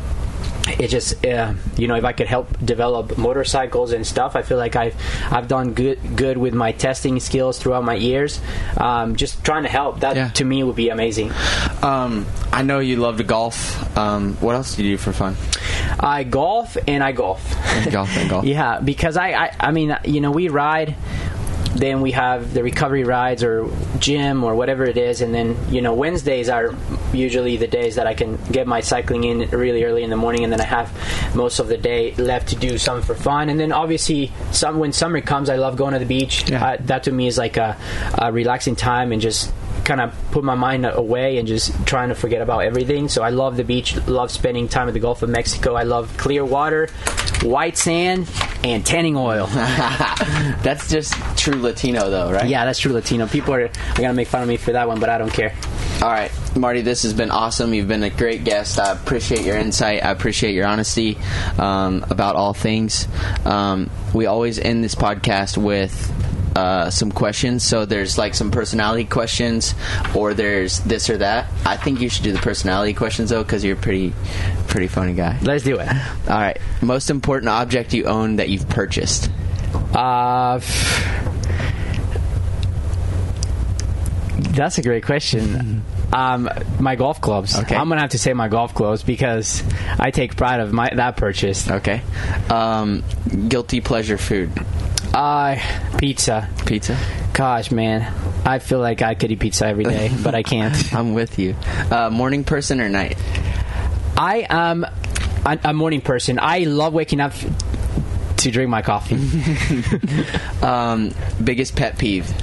[0.67, 4.57] it just uh, you know if I could help develop motorcycles and stuff I feel
[4.57, 4.95] like I've
[5.31, 8.41] I've done good good with my testing skills throughout my years
[8.79, 10.29] um, just trying to help that Yeah.
[10.31, 11.33] to me would be amazing
[11.83, 13.59] Um, I know you love to golf.
[13.99, 15.37] Um, what else do you do for fun?
[16.01, 17.43] I golf and I golf
[17.91, 18.45] golf and golf.
[18.57, 20.97] yeah because I, I I mean you know we ride
[21.75, 23.69] then we have the recovery rides or
[23.99, 25.21] gym or whatever it is.
[25.21, 26.75] And then you know Wednesdays are
[27.13, 30.45] usually the days that I can get my cycling in really early in the morning.
[30.45, 33.49] And then I have most of the day left to do something for fun.
[33.49, 36.49] And then obviously some when summer comes I love going to the beach.
[36.49, 36.65] Yeah.
[36.65, 37.77] uh, that to me is like a,
[38.19, 39.53] a relaxing time and just
[39.85, 43.09] kind of put my mind away and just trying to forget about everything.
[43.09, 45.75] So I love the beach, love spending time at the Gulf of Mexico.
[45.75, 46.89] I love clear water,
[47.43, 48.31] white sand,
[48.65, 49.47] and tanning oil.
[49.53, 52.49] That's just true Latino, though, right?
[52.49, 53.27] yeah, that's true, Latino.
[53.27, 55.55] People are, are gonna make fun of me for that one, but I don't care.
[56.03, 57.75] All right, Marty, this has been awesome.
[57.75, 58.79] You've been a great guest.
[58.79, 60.05] I appreciate your insight.
[60.05, 61.19] I appreciate your honesty
[61.59, 63.07] um, about all things.
[63.45, 65.93] Um, we always end this podcast with
[66.57, 67.65] uh, some questions.
[67.65, 69.75] So there's like some personality questions,
[70.15, 71.47] or there's this or that.
[71.65, 74.13] I think you should do the personality questions though, because you're a pretty,
[74.69, 75.39] pretty funny guy.
[75.43, 75.89] Let's do it.
[75.89, 79.31] All right, most important object you own that you've purchased.
[79.95, 81.31] Uh, f-
[84.55, 85.83] that's a great question.
[86.13, 86.49] Um,
[86.79, 87.59] my golf clubs.
[87.59, 87.75] Okay.
[87.75, 89.65] I'm gonna have to say my golf clubs because
[89.99, 91.69] I take pride of my that purchase.
[91.69, 92.03] Okay.
[92.49, 93.03] Um,
[93.49, 94.53] guilty pleasure food.
[95.15, 95.57] Uh,
[95.99, 96.49] pizza.
[96.67, 96.99] Pizza.
[97.33, 98.13] Gosh, man,
[98.45, 100.93] I feel like I could eat pizza every day, but I can't.
[100.95, 101.55] I'm with you.
[101.91, 103.17] Uh, morning person or night?
[104.17, 106.39] I am a, a morning person.
[106.41, 107.33] I love waking up
[108.39, 109.19] to drink my coffee.
[110.63, 111.11] Um,
[111.43, 112.27] biggest pet peeve.
[112.29, 112.35] you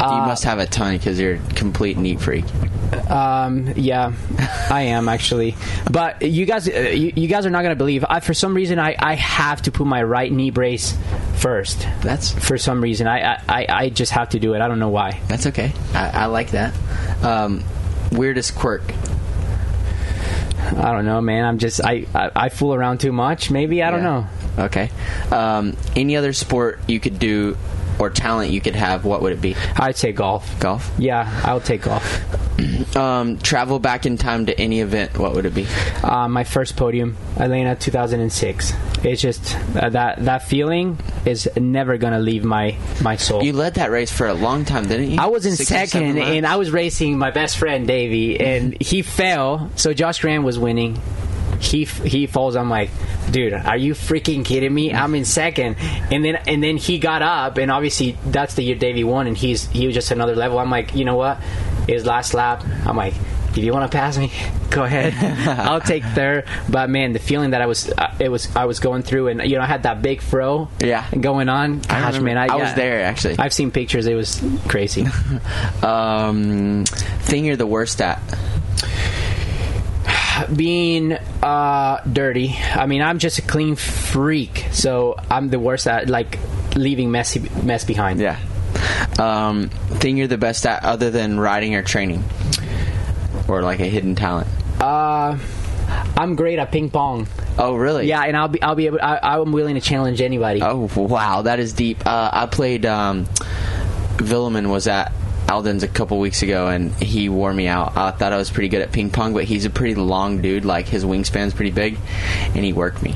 [0.00, 2.44] Uh, must have a ton because you're a complete neat freak.
[3.10, 4.12] Um, yeah,
[4.70, 5.56] I am actually.
[5.90, 8.04] But you guys, uh, you, you guys are not gonna believe.
[8.08, 10.96] I, for some reason, I, I have to put my right knee brace
[11.44, 11.86] first.
[12.00, 14.62] That's For some reason, I, I, I just have to do it.
[14.62, 15.20] I don't know why.
[15.28, 15.74] that's okay.
[15.92, 16.74] I, I like that.
[17.22, 17.62] Um,
[18.10, 18.80] weirdest quirk.
[20.58, 21.44] I don't know, man.
[21.44, 23.50] I'm just I, I, I fool around too much.
[23.50, 24.26] Maybe I don't know.
[24.58, 24.90] Okay.
[25.30, 27.58] Um, any other sport you could do
[27.98, 29.04] or talent you could have?
[29.04, 29.56] What would it be?
[29.76, 30.58] I'd say golf.
[30.60, 30.90] Golf.
[30.98, 32.04] Yeah, I'll take golf.
[32.94, 35.18] Um, travel back in time to any event.
[35.18, 35.66] What would it be?
[36.04, 38.72] Uh, my first podium, Atlanta, 2006.
[39.04, 43.42] It's just uh, that that feeling is never gonna leave my my soul.
[43.42, 45.18] You led that race for a long time, didn't you?
[45.20, 49.02] I was in Six second, and I was racing my best friend Davi, and he
[49.02, 49.70] fell.
[49.74, 51.00] So Josh Graham was winning.
[51.60, 52.56] He he falls.
[52.56, 52.90] I'm like,
[53.30, 54.92] dude, are you freaking kidding me?
[54.92, 55.76] I'm in second,
[56.10, 59.36] and then and then he got up, and obviously that's the year Davi won, and
[59.36, 60.58] he's he was just another level.
[60.58, 61.38] I'm like, you know what?
[61.88, 62.64] His last lap.
[62.86, 63.14] I'm like.
[63.56, 64.32] If you want to pass me,
[64.70, 65.14] go ahead.
[65.60, 66.44] I'll take third.
[66.68, 69.48] But man, the feeling that I was, uh, it was, I was going through, and
[69.48, 71.08] you know, I had that big fro, Yeah.
[71.12, 71.74] going on.
[71.88, 72.74] I Gosh, remember- man, I, I was yeah.
[72.74, 73.38] there, actually.
[73.38, 74.06] I've seen pictures.
[74.08, 75.06] It was crazy.
[75.84, 76.84] Um,
[77.22, 78.20] thing you're the worst at.
[80.54, 82.54] Being uh, dirty.
[82.74, 86.38] I mean, I'm just a clean freak, so I'm the worst at like
[86.74, 88.20] leaving messy mess behind.
[88.20, 88.38] Yeah.
[89.18, 92.24] Um, thing you're the best at other than riding or training,
[93.48, 94.48] or like a hidden talent.
[94.80, 95.38] Uh,
[96.16, 97.28] I'm great at ping pong.
[97.56, 98.08] Oh, really?
[98.08, 99.00] Yeah, and I'll be I'll be able.
[99.00, 100.60] I, I'm willing to challenge anybody.
[100.62, 102.04] Oh, wow, that is deep.
[102.06, 102.84] Uh, I played.
[102.86, 103.26] Um,
[104.16, 105.12] Villeman was at
[105.48, 107.96] Aldon's a couple weeks ago, and he wore me out.
[107.96, 110.64] I thought I was pretty good at ping pong, but he's a pretty long dude.
[110.64, 111.98] Like his wingspan's pretty big,
[112.54, 113.14] and he worked me.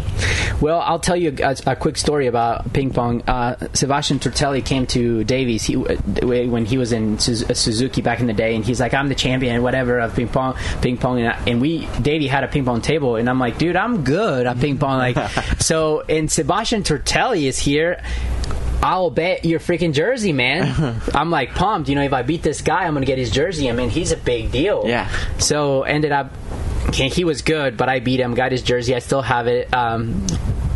[0.61, 3.23] Well, I'll tell you a, a quick story about ping pong.
[3.23, 8.33] Uh, Sebastian Tortelli came to Davi's he, when he was in Suzuki back in the
[8.33, 11.43] day, and he's like, "I'm the champion, whatever, of ping pong." Ping pong, and, I,
[11.47, 14.61] and we Davi had a ping pong table, and I'm like, "Dude, I'm good at
[14.61, 18.03] ping pong." Like, so, and Sebastian Tortelli is here.
[18.83, 21.01] I'll bet your freaking jersey, man.
[21.15, 21.89] I'm like pumped.
[21.89, 23.69] You know, if I beat this guy, I'm gonna get his jersey.
[23.69, 24.85] I mean, he's a big deal.
[24.87, 25.09] Yeah.
[25.39, 26.33] So ended up,
[26.93, 28.35] he was good, but I beat him.
[28.35, 28.95] Got his jersey.
[28.95, 30.25] I still have it um,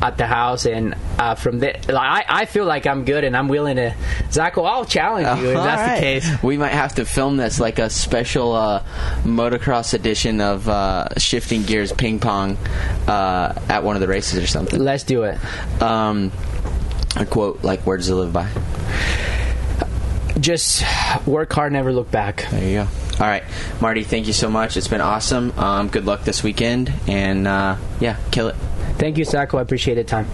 [0.02, 3.36] at the house, and uh, from there, like, I, I feel like I'm good, and
[3.36, 3.94] I'm willing to.
[4.30, 5.94] Zacho, I'll challenge you if All that's right.
[5.94, 6.42] the case.
[6.42, 8.82] we might have to film this like a special uh,
[9.22, 12.56] motocross edition of uh, shifting gears ping pong
[13.06, 14.80] uh, at one of the races or something.
[14.80, 15.38] Let's do it.
[15.80, 16.32] Um,
[17.16, 18.48] a quote like "Words to live by."
[20.40, 20.82] Just
[21.26, 22.46] work hard, never look back.
[22.50, 22.88] There you go.
[23.20, 23.44] All right,
[23.80, 24.02] Marty.
[24.02, 24.76] Thank you so much.
[24.76, 25.52] It's been awesome.
[25.58, 28.56] Um, good luck this weekend, and uh, yeah, kill it.
[28.98, 29.58] Thank you, Zacho.
[29.58, 30.08] I appreciate it.
[30.08, 30.26] Time.